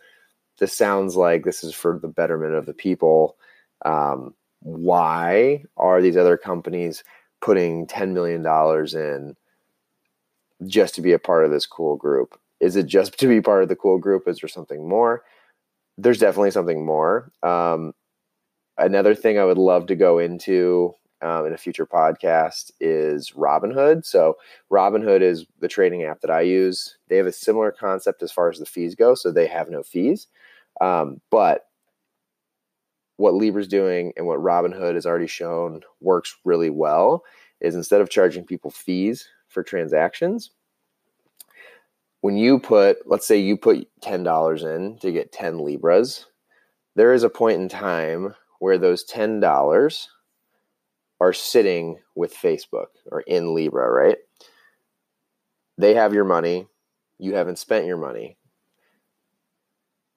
this 0.59 0.73
sounds 0.73 1.15
like 1.15 1.43
this 1.43 1.63
is 1.63 1.73
for 1.73 1.99
the 1.99 2.07
betterment 2.07 2.53
of 2.53 2.65
the 2.65 2.73
people. 2.73 3.37
Um, 3.85 4.33
why 4.59 5.63
are 5.77 6.01
these 6.01 6.17
other 6.17 6.37
companies 6.37 7.03
putting 7.43 7.85
$10 7.87 8.13
million 8.13 8.45
in 8.95 9.35
just 10.65 10.95
to 10.95 11.01
be 11.01 11.11
a 11.11 11.19
part 11.19 11.43
of 11.43 11.51
this 11.51 11.65
cool 11.65 11.97
group? 11.97 12.39
Is 12.61 12.77
it 12.77 12.85
just 12.85 13.13
to 13.19 13.27
be 13.27 13.41
part 13.41 13.63
of 13.63 13.69
the 13.69 13.75
cool 13.75 13.99
group? 13.99 14.27
Is 14.27 14.39
there 14.39 14.47
something 14.47 14.87
more? 14.87 15.23
There's 15.97 16.19
definitely 16.19 16.51
something 16.51 16.85
more. 16.85 17.31
Um, 17.43 17.93
another 18.77 19.13
thing 19.13 19.37
I 19.37 19.43
would 19.43 19.57
love 19.57 19.87
to 19.87 19.95
go 19.95 20.19
into 20.19 20.95
um, 21.21 21.45
in 21.45 21.53
a 21.53 21.57
future 21.57 21.85
podcast 21.85 22.71
is 22.79 23.31
Robinhood. 23.31 24.05
So 24.05 24.37
Robinhood 24.71 25.21
is 25.21 25.45
the 25.59 25.67
trading 25.67 26.03
app 26.03 26.21
that 26.21 26.31
I 26.31 26.41
use. 26.41 26.97
They 27.09 27.17
have 27.17 27.27
a 27.27 27.31
similar 27.31 27.71
concept 27.71 28.23
as 28.23 28.31
far 28.31 28.49
as 28.49 28.59
the 28.59 28.65
fees 28.65 28.95
go. 28.95 29.15
So 29.15 29.31
they 29.31 29.47
have 29.47 29.69
no 29.69 29.83
fees. 29.83 30.27
Um, 30.81 31.21
but 31.29 31.67
what 33.17 33.33
Libra's 33.33 33.67
doing 33.67 34.13
and 34.17 34.25
what 34.25 34.39
Robinhood 34.39 34.95
has 34.95 35.05
already 35.05 35.27
shown 35.27 35.81
works 36.01 36.35
really 36.43 36.69
well 36.69 37.23
is 37.61 37.75
instead 37.75 38.01
of 38.01 38.09
charging 38.09 38.43
people 38.43 38.71
fees 38.71 39.27
for 39.47 39.63
transactions, 39.63 40.51
when 42.21 42.37
you 42.37 42.59
put, 42.59 42.97
let's 43.05 43.27
say 43.27 43.37
you 43.37 43.57
put 43.57 43.87
$10 44.01 44.75
in 44.75 44.97
to 44.99 45.11
get 45.11 45.31
10 45.31 45.59
Libras, 45.59 46.25
there 46.95 47.13
is 47.13 47.23
a 47.23 47.29
point 47.29 47.61
in 47.61 47.69
time 47.69 48.33
where 48.59 48.77
those 48.77 49.05
$10 49.05 50.07
are 51.19 51.33
sitting 51.33 51.99
with 52.15 52.33
Facebook 52.33 52.87
or 53.11 53.21
in 53.21 53.53
Libra, 53.53 53.89
right? 53.91 54.17
They 55.77 55.93
have 55.95 56.13
your 56.13 56.25
money, 56.25 56.67
you 57.19 57.35
haven't 57.35 57.59
spent 57.59 57.85
your 57.85 57.97
money 57.97 58.37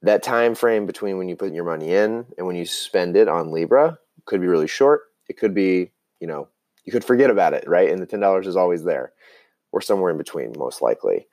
that 0.07 0.23
time 0.23 0.55
frame 0.55 0.87
between 0.87 1.19
when 1.19 1.29
you 1.29 1.37
put 1.37 1.53
your 1.53 1.65
money 1.65 1.93
in 1.93 2.27
and 2.37 2.47
when 2.47 2.57
you 2.57 2.67
spend 2.67 3.17
it 3.17 3.29
on 3.29 3.51
Libra 3.53 3.99
could 4.25 4.41
be 4.41 4.47
really 4.47 4.67
short. 4.67 5.03
It 5.29 5.37
could 5.37 5.55
be, 5.55 5.93
you 6.21 6.27
know, 6.27 6.49
you 6.85 6.93
could 6.93 7.05
forget 7.05 7.31
about 7.31 7.55
it, 7.55 7.69
right? 7.69 7.91
And 7.91 8.01
the 8.01 8.07
$10 8.07 8.47
is 8.47 8.57
always 8.57 8.85
there 8.85 9.13
or 9.73 9.81
somewhere 9.81 10.11
in 10.11 10.19
between, 10.19 10.53
most 10.57 10.83
likely. 10.83 11.27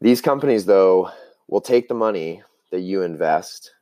These 0.00 0.20
companies, 0.20 0.66
though, 0.66 1.10
will 1.48 1.60
take 1.60 1.88
the 1.88 1.94
money 1.94 2.42
that 2.70 2.80
you 2.80 3.02
invest 3.02 3.72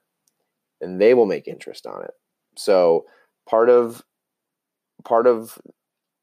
and 0.81 1.01
they 1.01 1.15
will 1.15 1.27
make 1.27 1.49
interest 1.49 1.87
on 1.87 2.05
it. 2.05 2.13
So 2.57 3.05
part 3.49 3.69
of 3.69 4.03
part 5.05 5.27
of 5.27 5.59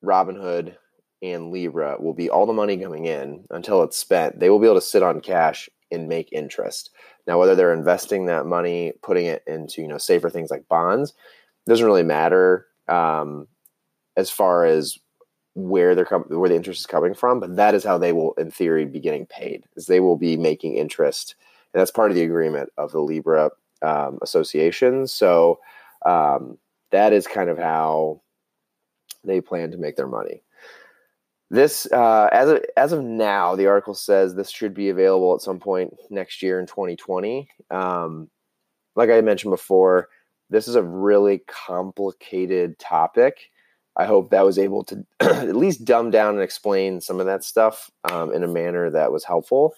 Robinhood 0.04 0.76
and 1.22 1.52
Libra 1.52 1.98
will 2.00 2.14
be 2.14 2.30
all 2.30 2.46
the 2.46 2.54
money 2.54 2.78
coming 2.78 3.06
in 3.06 3.46
until 3.50 3.84
it's 3.84 3.98
spent. 3.98 4.40
They 4.40 4.50
will 4.50 4.60
be 4.60 4.66
able 4.66 4.76
to 4.76 4.82
sit 4.82 5.04
on 5.04 5.22
cash 5.22 5.70
and 5.94 6.08
make 6.08 6.32
interest. 6.32 6.90
Now, 7.28 7.40
whether 7.40 7.56
they're 7.56 7.74
investing 7.74 8.26
that 8.26 8.46
money, 8.46 8.94
putting 9.02 9.26
it 9.26 9.44
into 9.48 9.82
you 9.82 9.88
know 9.88 9.98
safer 9.98 10.30
things 10.30 10.52
like 10.52 10.68
bonds, 10.68 11.14
doesn't 11.68 11.86
really 11.86 12.04
matter 12.04 12.68
um, 12.88 13.48
as 14.18 14.30
far 14.30 14.66
as 14.66 14.98
where 15.56 15.96
they're 15.96 16.06
com- 16.06 16.26
where 16.28 16.50
the 16.50 16.56
interest 16.56 16.82
is 16.82 16.86
coming 16.86 17.14
from. 17.14 17.40
But 17.40 17.56
that 17.56 17.76
is 17.76 17.84
how 17.84 17.98
they 17.98 18.14
will, 18.14 18.34
in 18.34 18.52
theory, 18.52 18.86
be 18.86 19.00
getting 19.00 19.26
paid. 19.26 19.66
Is 19.76 19.86
they 19.86 20.00
will 20.00 20.18
be 20.18 20.38
making 20.38 20.76
interest, 20.76 21.36
and 21.74 21.80
that's 21.80 21.92
part 21.92 22.12
of 22.12 22.16
the 22.16 22.24
agreement 22.24 22.70
of 22.78 22.92
the 22.92 23.02
Libra 23.02 23.52
um, 23.82 24.20
Association. 24.22 25.08
So 25.08 25.60
um, 26.06 26.58
that 26.92 27.14
is 27.14 27.28
kind 27.28 27.50
of 27.50 27.58
how 27.58 28.22
they 29.24 29.42
plan 29.42 29.72
to 29.72 29.78
make 29.78 29.96
their 29.96 30.08
money. 30.08 30.44
This, 31.54 31.86
uh, 31.92 32.30
as 32.32 32.50
of, 32.50 32.66
as 32.76 32.94
of 32.94 33.04
now, 33.04 33.56
the 33.56 33.68
article 33.68 33.94
says 33.94 34.34
this 34.34 34.50
should 34.50 34.74
be 34.74 34.90
available 34.90 35.36
at 35.36 35.42
some 35.42 35.60
point 35.60 35.94
next 36.10 36.42
year 36.42 36.60
in 36.60 36.66
2020. 36.66 37.48
Um, 37.70 38.28
like 38.96 39.12
I 39.12 39.22
mentioned 39.22 39.52
before, 39.52 40.10
this 40.50 40.68
is 40.68 40.74
a 40.74 40.82
really 40.82 41.44
complicated 41.46 42.80
topic. 42.80 43.52
I 43.96 44.06
hope 44.06 44.32
that 44.32 44.44
was 44.44 44.58
able 44.58 44.84
to 44.86 45.06
at 45.20 45.56
least 45.56 45.86
dumb 45.86 46.10
down 46.10 46.34
and 46.34 46.44
explain 46.44 47.00
some 47.02 47.20
of 47.20 47.28
that 47.28 47.44
stuff 47.44 47.92
um, 48.12 48.34
in 48.34 48.44
a 48.44 48.48
manner 48.48 48.90
that 48.90 49.12
was 49.12 49.24
helpful 49.24 49.76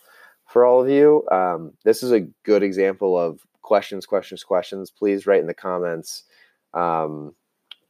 for 0.48 0.63
all 0.63 0.82
of 0.82 0.88
you. 0.88 1.27
Um, 1.29 1.74
this 1.84 2.03
is 2.03 2.13
a 2.13 2.22
good 2.44 2.63
example 2.63 3.20
of 3.20 3.41
questions, 3.63 4.05
questions, 4.05 4.46
questions. 4.46 4.91
Please 4.91 5.27
write 5.27 5.41
in 5.41 5.48
the 5.48 5.53
comments. 5.53 6.24
Um, 6.74 7.36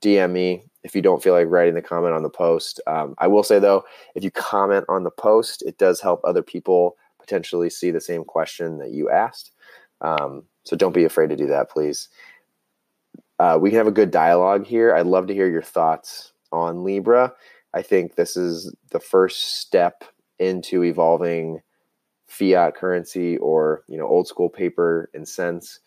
DM 0.05 0.31
me 0.31 0.63
if 0.83 0.95
you 0.95 1.01
don't 1.01 1.23
feel 1.23 1.33
like 1.33 1.47
writing 1.49 1.73
the 1.73 1.81
comment 1.81 2.13
on 2.13 2.21
the 2.21 2.29
post. 2.29 2.79
Um, 2.85 3.15
I 3.17 3.27
will 3.27 3.43
say 3.43 3.57
though, 3.57 3.83
if 4.13 4.23
you 4.23 4.29
comment 4.29 4.85
on 4.87 5.03
the 5.03 5.11
post, 5.11 5.63
it 5.63 5.77
does 5.77 5.99
help 5.99 6.21
other 6.23 6.43
people 6.43 6.95
potentially 7.19 7.71
see 7.71 7.89
the 7.89 7.99
same 7.99 8.23
question 8.23 8.77
that 8.77 8.91
you 8.91 9.09
asked. 9.09 9.51
Um, 10.01 10.43
so 10.63 10.75
don't 10.75 10.93
be 10.93 11.05
afraid 11.05 11.29
to 11.29 11.35
do 11.35 11.47
that, 11.47 11.71
please. 11.71 12.09
Uh, 13.39 13.57
we 13.59 13.69
can 13.69 13.77
have 13.77 13.87
a 13.87 13.91
good 13.91 14.11
dialogue 14.11 14.65
here. 14.65 14.93
I'd 14.93 15.07
love 15.07 15.27
to 15.27 15.33
hear 15.33 15.49
your 15.49 15.63
thoughts 15.63 16.33
on 16.51 16.83
Libra. 16.83 17.33
I 17.73 17.81
think 17.81 18.15
this 18.15 18.37
is 18.37 18.73
the 18.91 18.99
first 18.99 19.59
step 19.59 20.03
into 20.39 20.83
evolving 20.83 21.61
fiat 22.27 22.75
currency 22.75 23.37
or 23.37 23.83
you 23.87 23.97
know 23.97 24.07
old 24.07 24.27
school 24.27 24.49
paper 24.49 25.09
and 25.13 25.27
cents 25.27 25.79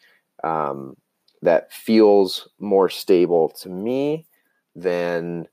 um, 0.45 0.97
that 1.43 1.73
feels 1.73 2.49
more 2.59 2.89
stable 2.89 3.49
to 3.51 3.69
me 3.69 4.27
than 4.75 5.47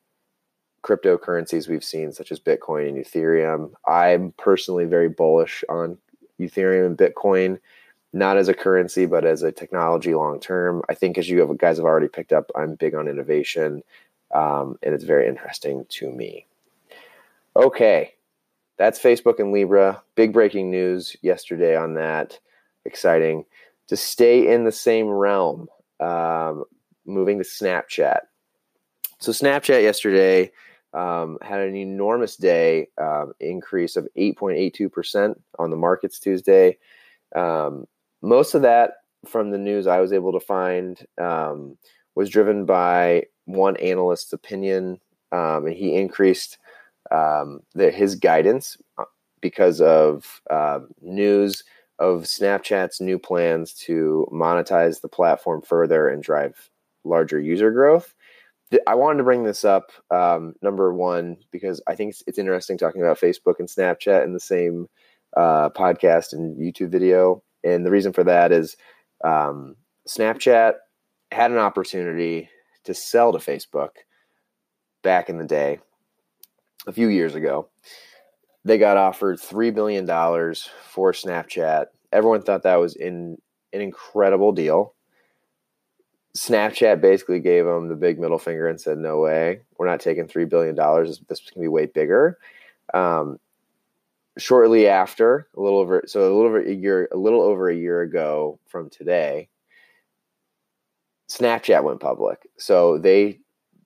cryptocurrencies 0.83 1.67
we've 1.67 1.83
seen, 1.83 2.11
such 2.11 2.31
as 2.31 2.39
Bitcoin 2.39 2.89
and 2.89 3.03
Ethereum. 3.03 3.71
I'm 3.87 4.33
personally 4.37 4.85
very 4.85 5.09
bullish 5.09 5.63
on 5.67 5.97
Ethereum 6.39 6.85
and 6.85 6.97
Bitcoin, 6.97 7.59
not 8.13 8.37
as 8.37 8.47
a 8.47 8.53
currency, 8.53 9.05
but 9.05 9.25
as 9.25 9.41
a 9.41 9.51
technology 9.51 10.13
long 10.13 10.39
term. 10.39 10.83
I 10.87 10.93
think, 10.93 11.17
as 11.17 11.29
you 11.29 11.55
guys 11.59 11.77
have 11.77 11.85
already 11.85 12.07
picked 12.07 12.33
up, 12.33 12.51
I'm 12.55 12.75
big 12.75 12.93
on 12.93 13.07
innovation, 13.07 13.83
um, 14.33 14.77
and 14.83 14.93
it's 14.93 15.03
very 15.03 15.27
interesting 15.27 15.85
to 15.89 16.11
me. 16.11 16.45
Okay, 17.55 18.13
that's 18.77 19.01
Facebook 19.01 19.39
and 19.39 19.51
Libra. 19.51 20.01
Big 20.15 20.33
breaking 20.33 20.69
news 20.69 21.15
yesterday 21.21 21.75
on 21.75 21.95
that. 21.95 22.39
Exciting. 22.85 23.45
To 23.87 23.97
stay 23.97 24.51
in 24.51 24.65
the 24.65 24.71
same 24.71 25.07
realm, 25.07 25.67
um, 25.99 26.65
moving 27.05 27.37
to 27.37 27.43
Snapchat. 27.43 28.19
So, 29.19 29.31
Snapchat 29.31 29.81
yesterday 29.81 30.51
um, 30.93 31.37
had 31.41 31.61
an 31.61 31.75
enormous 31.75 32.35
day 32.35 32.87
um, 33.01 33.33
increase 33.39 33.95
of 33.95 34.07
8.82% 34.17 35.35
on 35.59 35.69
the 35.69 35.77
markets 35.77 36.19
Tuesday. 36.19 36.77
Um, 37.35 37.85
most 38.21 38.55
of 38.55 38.61
that 38.63 38.91
from 39.25 39.51
the 39.51 39.57
news 39.57 39.87
I 39.87 39.99
was 39.99 40.13
able 40.13 40.31
to 40.33 40.39
find 40.39 41.05
um, 41.19 41.77
was 42.15 42.29
driven 42.29 42.65
by 42.65 43.25
one 43.45 43.77
analyst's 43.77 44.33
opinion, 44.33 44.99
um, 45.31 45.65
and 45.65 45.75
he 45.75 45.95
increased 45.95 46.57
the, 47.11 47.91
his 47.91 48.15
guidance 48.15 48.77
uh, 48.97 49.05
because 49.41 49.81
of 49.81 50.41
uh, 50.49 50.79
news 51.01 51.63
of 51.99 52.23
Snapchat's 52.23 52.99
new 52.99 53.17
plans 53.17 53.73
to 53.73 54.27
monetize 54.31 55.01
the 55.01 55.07
platform 55.07 55.61
further 55.61 56.09
and 56.09 56.21
drive 56.21 56.69
larger 57.03 57.39
user 57.39 57.71
growth. 57.71 58.13
I 58.87 58.95
wanted 58.95 59.19
to 59.19 59.23
bring 59.23 59.43
this 59.43 59.63
up, 59.63 59.91
um, 60.11 60.55
number 60.61 60.93
one, 60.93 61.37
because 61.51 61.81
I 61.87 61.95
think 61.95 62.11
it's, 62.11 62.23
it's, 62.27 62.39
interesting 62.39 62.77
talking 62.77 63.01
about 63.01 63.19
Facebook 63.19 63.59
and 63.59 63.69
Snapchat 63.69 64.23
in 64.23 64.33
the 64.33 64.39
same 64.39 64.87
uh, 65.37 65.69
podcast 65.69 66.33
and 66.33 66.57
YouTube 66.57 66.89
video. 66.89 67.43
And 67.63 67.85
the 67.85 67.91
reason 67.91 68.11
for 68.11 68.23
that 68.23 68.51
is 68.51 68.75
um, 69.23 69.75
Snapchat 70.09 70.73
had 71.31 71.51
an 71.51 71.57
opportunity 71.57 72.49
to 72.85 72.93
sell 72.93 73.31
to 73.31 73.37
Facebook 73.37 73.89
back 75.03 75.29
in 75.29 75.37
the 75.37 75.45
day 75.45 75.79
a 76.87 76.91
few 76.91 77.07
years 77.07 77.35
ago. 77.35 77.69
They 78.65 78.79
got 78.79 78.97
offered 78.97 79.39
$3 79.39 79.73
billion 79.73 80.07
for 80.07 81.13
Snapchat. 81.13 81.85
Everyone 82.11 82.41
thought 82.41 82.63
that 82.63 82.77
was 82.77 82.95
in, 82.95 83.37
an 83.71 83.81
incredible 83.81 84.51
deal. 84.51 84.95
Snapchat 86.35 86.99
basically 86.99 87.39
gave 87.39 87.65
them 87.65 87.87
the 87.87 87.95
big 87.95 88.19
middle 88.19 88.39
finger 88.39 88.67
and 88.67 88.79
said, 88.79 88.97
"No 88.97 89.19
way, 89.19 89.61
we're 89.77 89.87
not 89.87 90.01
taking 90.01 90.27
three 90.27 90.43
billion 90.43 90.75
dollars. 90.75 91.21
This 91.29 91.39
can 91.39 91.61
be 91.61 91.69
way 91.69 91.85
bigger." 91.85 92.37
Um, 92.93 93.39
shortly 94.37 94.87
after, 94.87 95.47
a 95.55 95.61
little 95.61 95.79
over, 95.79 96.03
so 96.07 96.19
a 96.19 96.23
little 96.23 96.41
over 96.41 96.61
a 96.61 96.73
year, 96.73 97.07
a 97.13 97.17
little 97.17 97.41
over 97.41 97.69
a 97.69 97.75
year 97.75 98.01
ago 98.01 98.59
from 98.67 98.89
today, 98.89 99.47
Snapchat 101.29 101.83
went 101.83 102.01
public. 102.01 102.47
So 102.57 102.97
they 102.97 103.39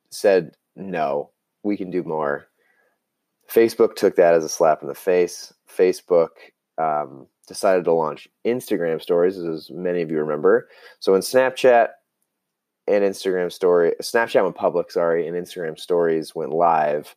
said, 0.10 0.56
"No, 0.76 1.30
we 1.62 1.78
can 1.78 1.92
do 1.92 2.04
more." 2.04 2.49
Facebook 3.50 3.96
took 3.96 4.16
that 4.16 4.34
as 4.34 4.44
a 4.44 4.50
slap 4.50 4.82
in 4.82 4.88
the 4.88 4.96
face. 4.96 5.54
Facebook 5.70 6.30
um, 6.78 7.28
decided 7.48 7.84
to 7.86 7.94
launch 7.94 8.28
Instagram 8.46 9.02
stories, 9.02 9.38
as 9.38 9.70
many 9.72 10.02
of 10.02 10.12
you 10.12 10.20
remember. 10.20 10.70
So 11.00 11.14
when 11.14 11.22
Snapchat 11.22 11.90
and 12.88 13.04
Instagram 13.04 13.52
story, 13.52 13.94
Snapchat 14.02 14.44
went 14.44 14.56
public, 14.56 14.92
sorry, 14.92 15.28
and 15.28 15.36
Instagram 15.36 15.80
stories 15.80 16.36
went 16.36 16.52
live. 16.52 17.16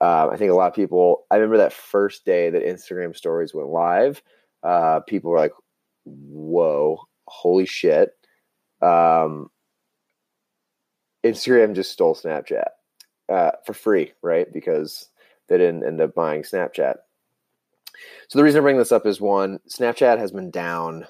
Uh, 0.00 0.28
I 0.28 0.36
think 0.36 0.50
a 0.50 0.54
lot 0.54 0.68
of 0.68 0.74
people, 0.74 1.24
I 1.30 1.36
remember 1.36 1.58
that 1.58 1.72
first 1.72 2.24
day 2.24 2.50
that 2.50 2.64
Instagram 2.64 3.16
stories 3.16 3.54
went 3.54 3.68
live, 3.68 4.22
uh, 4.62 5.00
people 5.00 5.30
were 5.30 5.38
like, 5.38 5.52
whoa, 6.04 7.00
holy 7.26 7.66
shit. 7.66 8.10
Um, 8.82 9.50
Instagram 11.24 11.74
just 11.74 11.92
stole 11.92 12.14
Snapchat 12.14 12.68
uh, 13.32 13.52
for 13.64 13.72
free, 13.72 14.12
right? 14.20 14.52
Because 14.52 15.08
they 15.48 15.58
didn't 15.58 15.84
end 15.84 16.00
up 16.00 16.14
buying 16.14 16.42
Snapchat. 16.42 16.96
So 18.28 18.38
the 18.38 18.44
reason 18.44 18.60
I 18.60 18.62
bring 18.62 18.78
this 18.78 18.92
up 18.92 19.06
is 19.06 19.20
one, 19.20 19.60
Snapchat 19.68 20.18
has 20.18 20.32
been 20.32 20.50
down 20.50 21.06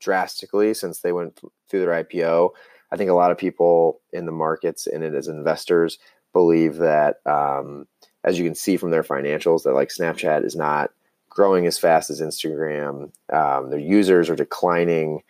drastically 0.00 0.74
since 0.74 1.00
they 1.00 1.12
went 1.12 1.40
through 1.68 1.80
their 1.80 2.04
IPO. 2.04 2.50
I 2.90 2.96
think 2.96 3.10
a 3.10 3.14
lot 3.14 3.30
of 3.30 3.38
people 3.38 4.00
in 4.12 4.26
the 4.26 4.32
markets 4.32 4.86
and 4.86 5.04
it 5.04 5.14
as 5.14 5.28
investors 5.28 5.98
believe 6.32 6.76
that, 6.76 7.16
um, 7.26 7.86
as 8.24 8.38
you 8.38 8.44
can 8.44 8.54
see 8.54 8.76
from 8.76 8.90
their 8.90 9.02
financials, 9.02 9.62
that 9.62 9.74
like 9.74 9.88
Snapchat 9.88 10.44
is 10.44 10.56
not 10.56 10.90
growing 11.28 11.66
as 11.66 11.78
fast 11.78 12.10
as 12.10 12.20
Instagram. 12.20 13.12
Um, 13.32 13.70
their 13.70 13.78
users 13.78 14.28
are 14.28 14.36
declining 14.36 15.22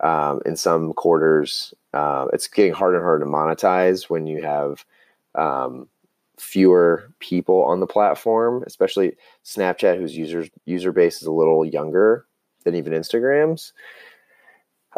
um, 0.00 0.40
in 0.46 0.56
some 0.56 0.92
quarters. 0.92 1.74
Uh, 1.92 2.26
it's 2.32 2.46
getting 2.46 2.72
harder 2.72 2.96
and 2.96 3.04
harder 3.04 3.24
to 3.24 3.30
monetize 3.30 4.08
when 4.08 4.26
you 4.26 4.42
have 4.42 4.84
um, 5.34 5.88
fewer 6.38 7.12
people 7.18 7.64
on 7.64 7.80
the 7.80 7.86
platform, 7.86 8.62
especially 8.66 9.16
Snapchat, 9.44 9.96
whose 9.96 10.16
users 10.16 10.50
user 10.64 10.92
base 10.92 11.22
is 11.22 11.28
a 11.28 11.32
little 11.32 11.64
younger 11.64 12.26
than 12.64 12.74
even 12.74 12.92
Instagram's. 12.92 13.72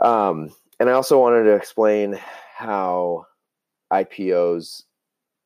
Um, 0.03 0.51
and 0.81 0.89
I 0.89 0.93
also 0.93 1.21
wanted 1.21 1.45
to 1.45 1.55
explain 1.55 2.19
how 2.57 3.27
IPOs. 3.93 4.83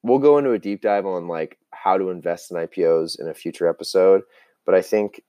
We'll 0.03 0.19
go 0.19 0.39
into 0.39 0.53
a 0.53 0.59
deep 0.59 0.83
dive 0.83 1.07
on 1.07 1.29
like 1.29 1.59
how 1.71 1.97
to 1.99 2.11
invest 2.11 2.51
in 2.51 2.57
IPOs 2.57 3.21
in 3.21 3.29
a 3.29 3.35
future 3.35 3.69
episode, 3.69 4.23
but 4.65 4.75
I 4.75 4.83
think 4.83 5.23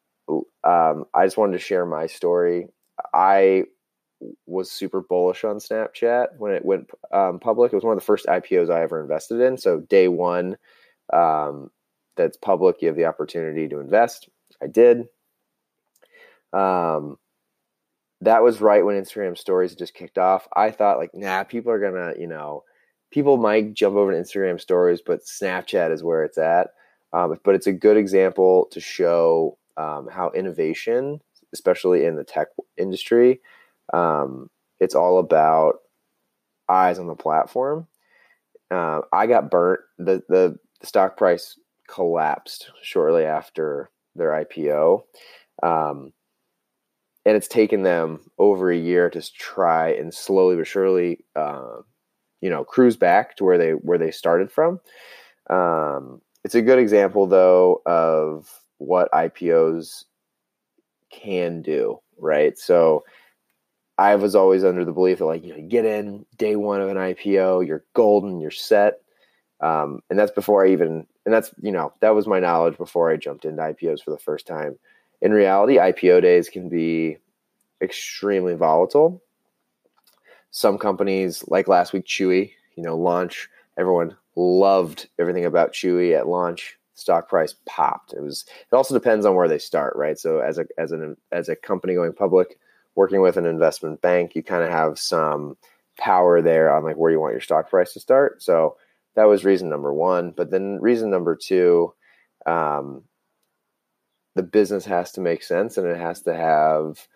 um, 0.63 1.06
I 1.13 1.26
just 1.26 1.38
wanted 1.38 1.54
to 1.54 1.63
share 1.63 1.86
my 1.86 2.08
story. 2.08 2.67
I 3.13 3.65
was 4.46 4.72
super 4.72 5.02
bullish 5.02 5.44
on 5.44 5.58
Snapchat 5.58 6.38
when 6.38 6.54
it 6.54 6.66
went 6.66 6.90
um, 7.12 7.40
public. 7.40 7.72
It 7.72 7.76
was 7.76 7.84
one 7.84 7.94
of 7.94 8.00
the 8.00 8.06
first 8.06 8.26
IPOs 8.28 8.70
I 8.70 8.82
ever 8.84 9.02
invested 9.02 9.42
in. 9.42 9.58
So 9.58 9.82
day 9.82 10.08
one, 10.08 10.58
um, 11.12 11.70
that's 12.16 12.38
public, 12.38 12.82
you 12.82 12.88
have 12.88 12.98
the 12.98 13.06
opportunity 13.06 13.68
to 13.68 13.80
invest. 13.80 14.30
I 14.62 14.68
did. 14.68 15.08
Um, 16.54 17.18
that 18.22 18.44
was 18.44 18.62
right 18.62 18.86
when 18.86 19.02
Instagram 19.02 19.38
stories 19.38 19.76
just 19.76 19.94
kicked 19.94 20.18
off. 20.18 20.48
I 20.56 20.72
thought 20.72 20.98
like, 20.98 21.14
nah, 21.14 21.44
people 21.44 21.72
are 21.72 21.80
gonna, 21.80 22.14
you 22.18 22.28
know, 22.28 22.64
people 23.12 23.38
might 23.38 23.74
jump 23.74 23.96
over 23.96 24.12
to 24.12 24.18
Instagram 24.18 24.60
stories, 24.60 25.02
but 25.06 25.26
Snapchat 25.26 25.92
is 25.92 26.04
where 26.04 26.24
it's 26.24 26.38
at. 26.38 26.70
Um, 27.12 27.38
but 27.44 27.56
it's 27.56 27.68
a 27.68 27.74
good 27.74 27.98
example 27.98 28.68
to 28.72 28.80
show 28.80 29.58
um, 29.78 30.08
how 30.12 30.32
innovation, 30.32 31.22
especially 31.54 32.06
in 32.06 32.16
the 32.16 32.24
tech 32.24 32.48
industry, 32.78 33.42
um, 33.91 34.50
it's 34.80 34.96
all 34.96 35.19
about 35.19 35.76
eyes 36.69 37.00
on 37.00 37.08
the 37.08 37.15
platform. 37.15 37.88
Uh, 38.72 39.02
I 39.12 39.28
got 39.28 39.52
burnt. 39.52 39.82
The, 39.98 40.24
the, 40.30 40.58
stock 40.84 41.15
price 41.15 41.58
collapsed 41.88 42.69
shortly 42.82 43.24
after 43.24 43.89
their 44.15 44.32
IPO. 44.32 45.04
Um, 45.63 46.12
and 47.26 47.38
it's 47.38 47.48
taken 47.48 47.84
them 47.84 48.19
over 48.38 48.69
a 48.69 48.78
year 48.78 49.10
to 49.10 49.34
try 49.34 49.91
and 49.91 50.13
slowly 50.13 50.58
but 50.58 50.67
surely, 50.67 51.24
uh, 51.36 51.78
you 52.41 52.50
know, 52.50 52.65
cruise 52.65 52.98
back 52.98 53.38
to 53.38 53.46
where 53.46 53.58
they 53.58 53.72
where 53.72 53.98
they 53.98 54.12
started 54.12 54.52
from. 54.52 54.82
Um, 55.50 56.22
it's 56.43 56.56
a 56.56 56.62
good 56.62 56.80
example, 56.80 57.28
though, 57.28 57.82
of 57.86 58.50
what 58.78 59.12
IPOs 59.13 60.04
can 61.10 61.62
do, 61.62 62.00
right? 62.17 62.58
So 62.58 63.06
I 64.04 64.16
was 64.16 64.36
always 64.36 64.66
under 64.66 64.84
the 64.84 64.92
belief 64.92 65.20
that 65.20 65.26
like 65.26 65.46
you 65.46 65.52
know 65.52 65.56
you 65.56 65.70
get 65.70 65.86
in 65.86 66.26
day 66.38 66.58
one 66.58 66.82
of 66.82 66.89
an 66.89 66.98
IPO, 66.98 67.66
you're 67.66 67.86
golden, 67.94 68.42
you're 68.42 68.52
set, 68.52 69.00
um, 69.62 70.04
and 70.10 70.20
that's 70.20 70.32
before 70.32 70.66
I 70.66 70.72
even 70.72 71.08
and 71.26 71.34
that's 71.34 71.52
you 71.62 71.72
know 71.72 71.94
that 72.02 72.13
was 72.13 72.28
my 72.28 72.42
knowledge 72.42 72.78
before 72.78 73.10
I 73.10 73.16
jumped 73.16 73.46
into 73.46 73.62
IPOs 73.62 74.04
for 74.04 74.12
the 74.12 74.18
first 74.18 74.46
time. 74.46 74.78
in 75.22 75.32
reality, 75.32 75.78
IPO 75.78 76.22
days 76.22 76.50
can 76.50 76.68
be 76.68 77.18
extremely 77.82 78.56
volatile. 78.56 79.24
Some 80.52 80.78
companies, 80.78 81.46
like 81.48 81.70
last 81.70 81.94
week, 81.94 82.06
Chewy, 82.06 82.52
you 82.76 82.84
know, 82.84 82.98
launch, 82.98 83.48
everyone 83.78 84.18
loved 84.36 85.08
everything 85.18 85.46
about 85.46 85.72
Chewy 85.72 86.13
at 86.13 86.28
launch. 86.28 86.78
Stock 86.96 87.30
price 87.30 87.56
popped. 87.66 88.12
It 88.12 88.22
was. 88.22 88.46
It 88.70 88.76
also 88.76 88.94
depends 88.94 89.26
on 89.26 89.36
where 89.36 89.48
they 89.48 89.60
start, 89.60 89.96
right? 89.96 90.20
So 90.20 90.39
as 90.39 90.58
a 90.58 90.66
as 90.78 90.92
an 90.92 91.16
as 91.32 91.48
a 91.48 91.56
company 91.56 91.94
going 91.94 92.12
public, 92.12 92.60
working 92.95 93.21
with 93.21 93.38
an 93.38 93.45
investment 93.45 94.01
bank, 94.01 94.36
you 94.36 94.43
kind 94.43 94.63
of 94.63 94.69
have 94.69 94.99
some 94.99 95.58
power 95.97 96.41
there 96.41 96.73
on 96.73 96.84
like 96.84 96.95
where 96.95 97.12
you 97.12 97.19
want 97.19 97.34
your 97.34 97.41
stock 97.41 97.69
price 97.69 97.93
to 97.93 97.99
start. 97.99 98.41
So 98.41 98.77
that 99.15 99.25
was 99.25 99.45
reason 99.45 99.69
number 99.69 99.93
one. 99.93 100.32
But 100.32 100.51
then 100.51 100.79
reason 100.82 101.10
number 101.10 101.36
two, 101.36 101.93
um, 102.45 103.03
the 104.36 104.43
business 104.43 104.86
has 104.86 105.12
to 105.13 105.21
make 105.21 105.43
sense 105.43 105.77
and 105.77 105.88
it 105.88 105.97
has 105.97 106.21
to 106.23 106.34
have 106.34 107.08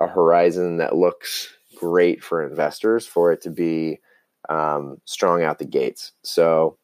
a 0.00 0.06
horizon 0.06 0.78
that 0.78 0.96
looks 0.96 1.52
great 1.76 2.22
for 2.22 2.46
investors 2.46 3.06
for 3.06 3.32
it 3.32 3.40
to 3.42 3.50
be 3.50 4.00
um, 4.48 5.00
strong 5.04 5.42
out 5.42 5.58
the 5.58 5.64
gates. 5.64 6.12
So, 6.22 6.78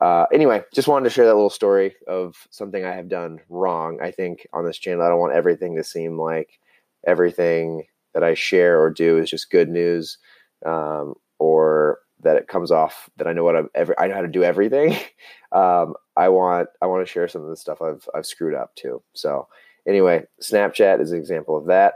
uh, 0.00 0.26
anyway, 0.32 0.62
just 0.74 0.88
wanted 0.88 1.04
to 1.04 1.10
share 1.10 1.26
that 1.26 1.34
little 1.34 1.50
story 1.50 1.94
of 2.06 2.36
something 2.50 2.84
I 2.84 2.94
have 2.94 3.08
done 3.08 3.40
wrong. 3.48 3.98
I 4.00 4.10
think 4.10 4.46
on 4.52 4.64
this 4.64 4.78
channel, 4.78 5.02
I 5.02 5.08
don't 5.08 5.18
want 5.18 5.34
everything 5.34 5.76
to 5.76 5.84
seem 5.84 6.18
like 6.18 6.60
everything 7.06 7.84
that 8.14 8.24
I 8.24 8.34
share 8.34 8.80
or 8.80 8.90
do 8.90 9.18
is 9.18 9.30
just 9.30 9.50
good 9.50 9.68
news, 9.68 10.18
um, 10.66 11.14
or 11.38 11.98
that 12.20 12.36
it 12.36 12.48
comes 12.48 12.70
off 12.70 13.08
that 13.16 13.26
I 13.26 13.32
know 13.32 13.44
what 13.44 13.56
I'm 13.56 13.68
every 13.74 13.94
I 13.98 14.08
know 14.08 14.14
how 14.14 14.22
to 14.22 14.28
do 14.28 14.42
everything. 14.42 14.92
um, 15.52 15.94
I 16.16 16.28
want 16.28 16.68
I 16.82 16.86
want 16.86 17.06
to 17.06 17.12
share 17.12 17.28
some 17.28 17.42
of 17.42 17.48
the 17.48 17.56
stuff 17.56 17.80
I've 17.82 18.08
I've 18.14 18.26
screwed 18.26 18.54
up 18.54 18.74
too. 18.74 19.02
So 19.14 19.48
anyway, 19.86 20.24
Snapchat 20.42 21.00
is 21.00 21.12
an 21.12 21.18
example 21.18 21.56
of 21.56 21.66
that. 21.66 21.94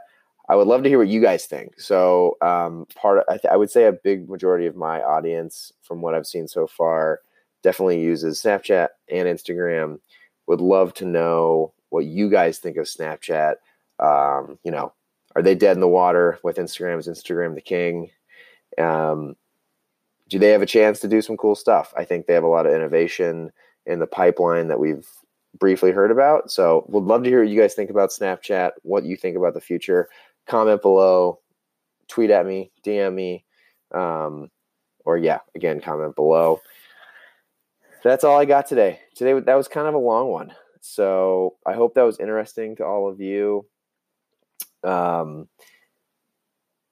I 0.49 0.57
would 0.57 0.67
love 0.67 0.83
to 0.83 0.88
hear 0.88 0.99
what 0.99 1.09
you 1.09 1.21
guys 1.21 1.47
think. 1.47 1.81
So 1.81 2.37
um, 2.43 2.87
part 2.95 3.19
of, 3.19 3.25
I, 3.29 3.38
th- 3.38 3.53
I 3.53 3.57
would 3.57 3.71
say 3.71 3.85
a 3.85 3.93
big 3.93 4.29
majority 4.29 4.67
of 4.67 4.77
my 4.77 5.01
audience, 5.01 5.73
from 5.83 6.03
what 6.03 6.15
I've 6.15 6.27
seen 6.27 6.49
so 6.49 6.67
far, 6.67 7.21
definitely 7.62 8.01
uses 8.01 8.43
Snapchat 8.43 8.88
and 9.11 9.29
Instagram. 9.29 9.99
Would 10.49 10.61
love 10.61 10.95
to 10.95 11.05
know 11.05 11.73
what 11.91 12.07
you 12.07 12.29
guys 12.29 12.59
think 12.59 12.77
of 12.77 12.87
Snapchat. 12.87 13.55
Um, 14.03 14.59
you 14.65 14.71
know, 14.71 14.93
are 15.37 15.43
they 15.43 15.55
dead 15.55 15.77
in 15.77 15.81
the 15.81 15.88
water 15.88 16.38
with 16.43 16.57
Instagram? 16.57 16.99
Is 16.99 17.09
Instagram 17.09 17.55
the 17.55 17.61
king? 17.61 18.11
Um, 18.79 19.37
do 20.29 20.38
they 20.38 20.49
have 20.49 20.62
a 20.62 20.67
chance 20.67 21.01
to 21.01 21.09
do 21.09 21.21
some 21.23 21.37
cool 21.37 21.55
stuff? 21.55 21.93
I 21.97 22.05
think 22.05 22.27
they 22.27 22.35
have 22.35 22.45
a 22.45 22.49
lot 22.49 22.67
of 22.67 22.73
innovation 22.73 23.53
in 23.87 23.99
the 23.99 24.07
pipeline 24.07 24.69
that 24.69 24.81
we've 24.81 25.07
briefly 25.59 25.91
heard 25.91 26.11
about. 26.11 26.51
So, 26.51 26.85
would 26.88 27.05
love 27.05 27.23
to 27.25 27.29
hear 27.29 27.41
what 27.41 27.51
you 27.51 27.61
guys 27.61 27.75
think 27.75 27.91
about 27.91 28.11
Snapchat, 28.11 28.73
what 28.83 29.05
you 29.05 29.17
think 29.17 29.37
about 29.37 29.55
the 29.55 29.61
future. 29.61 30.09
Comment 30.47 30.81
below, 30.81 31.41
tweet 32.09 32.31
at 32.31 32.47
me, 32.47 32.71
DM 32.85 33.15
me, 33.15 33.45
um, 33.93 34.51
or 35.05 35.19
yeah, 35.19 35.38
again, 35.55 35.81
comment 35.81 36.17
below. 36.17 36.61
That's 38.03 38.25
all 38.25 38.38
I 38.38 38.45
got 38.45 38.67
today. 38.67 39.01
Today, 39.15 39.38
that 39.38 39.55
was 39.55 39.69
kind 39.69 39.87
of 39.87 39.95
a 39.95 39.99
long 39.99 40.29
one. 40.29 40.53
So, 40.81 41.57
I 41.67 41.75
hope 41.75 41.95
that 41.95 42.03
was 42.03 42.19
interesting 42.19 42.77
to 42.77 42.85
all 42.85 43.09
of 43.09 43.21
you. 43.21 43.67
Um, 44.85 45.49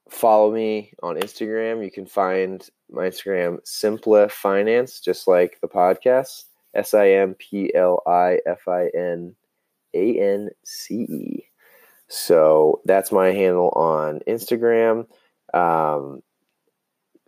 follow 0.09 0.53
me 0.53 0.93
on 1.03 1.17
Instagram. 1.17 1.85
You 1.85 1.91
can 1.91 2.07
find 2.07 2.67
my 2.91 3.09
Instagram 3.09 3.59
SimpliFinance, 3.65 5.03
just 5.03 5.29
like 5.29 5.59
the 5.61 5.69
podcast. 5.69 6.45
S 6.75 6.95
I 6.95 7.11
M 7.11 7.35
P 7.35 7.75
L 7.75 8.03
I 8.07 8.39
F 8.47 8.69
I 8.69 8.89
N 8.95 9.35
A 9.95 10.19
N 10.19 10.51
C 10.65 10.95
E. 10.95 11.45
So 12.09 12.81
that's 12.85 13.13
my 13.13 13.29
handle 13.29 13.71
on 13.71 14.21
Instagram. 14.27 15.07
Um, 15.55 16.23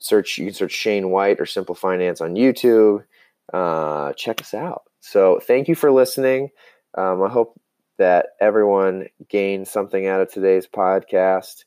search 0.00 0.38
you 0.38 0.46
can 0.46 0.54
search 0.54 0.72
Shane 0.72 1.10
White 1.10 1.40
or 1.40 1.44
SimpliFinance 1.44 2.20
on 2.20 2.34
YouTube. 2.34 3.04
Uh, 3.52 4.12
check 4.14 4.40
us 4.40 4.54
out. 4.54 4.82
So 5.00 5.40
thank 5.40 5.68
you 5.68 5.74
for 5.74 5.90
listening. 5.90 6.50
Um, 6.96 7.22
I 7.22 7.28
hope 7.28 7.60
that 8.02 8.30
everyone 8.40 9.06
gained 9.28 9.68
something 9.68 10.08
out 10.08 10.20
of 10.20 10.28
today's 10.28 10.66
podcast. 10.66 11.62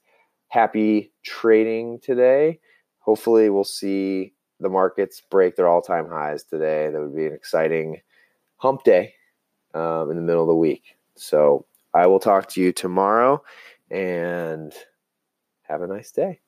Happy 0.49 1.13
trading 1.23 1.97
today. 2.03 2.59
Hopefully, 2.99 3.49
we'll 3.49 3.63
see 3.63 4.33
the 4.59 4.67
markets 4.67 5.21
break 5.31 5.55
their 5.55 5.69
all 5.69 5.81
time 5.81 6.09
highs 6.09 6.43
today. 6.43 6.89
That 6.89 6.99
would 6.99 7.15
be 7.15 7.25
an 7.25 7.33
exciting 7.33 8.01
hump 8.57 8.83
day 8.83 9.13
um, 9.73 10.11
in 10.11 10.17
the 10.17 10.21
middle 10.21 10.41
of 10.41 10.49
the 10.49 10.55
week. 10.55 10.97
So 11.15 11.67
I 11.93 12.07
will 12.07 12.19
talk 12.19 12.49
to 12.49 12.61
you 12.61 12.73
tomorrow 12.73 13.41
and 13.89 14.73
have 15.63 15.83
a 15.83 15.87
nice 15.87 16.11
day. 16.11 16.41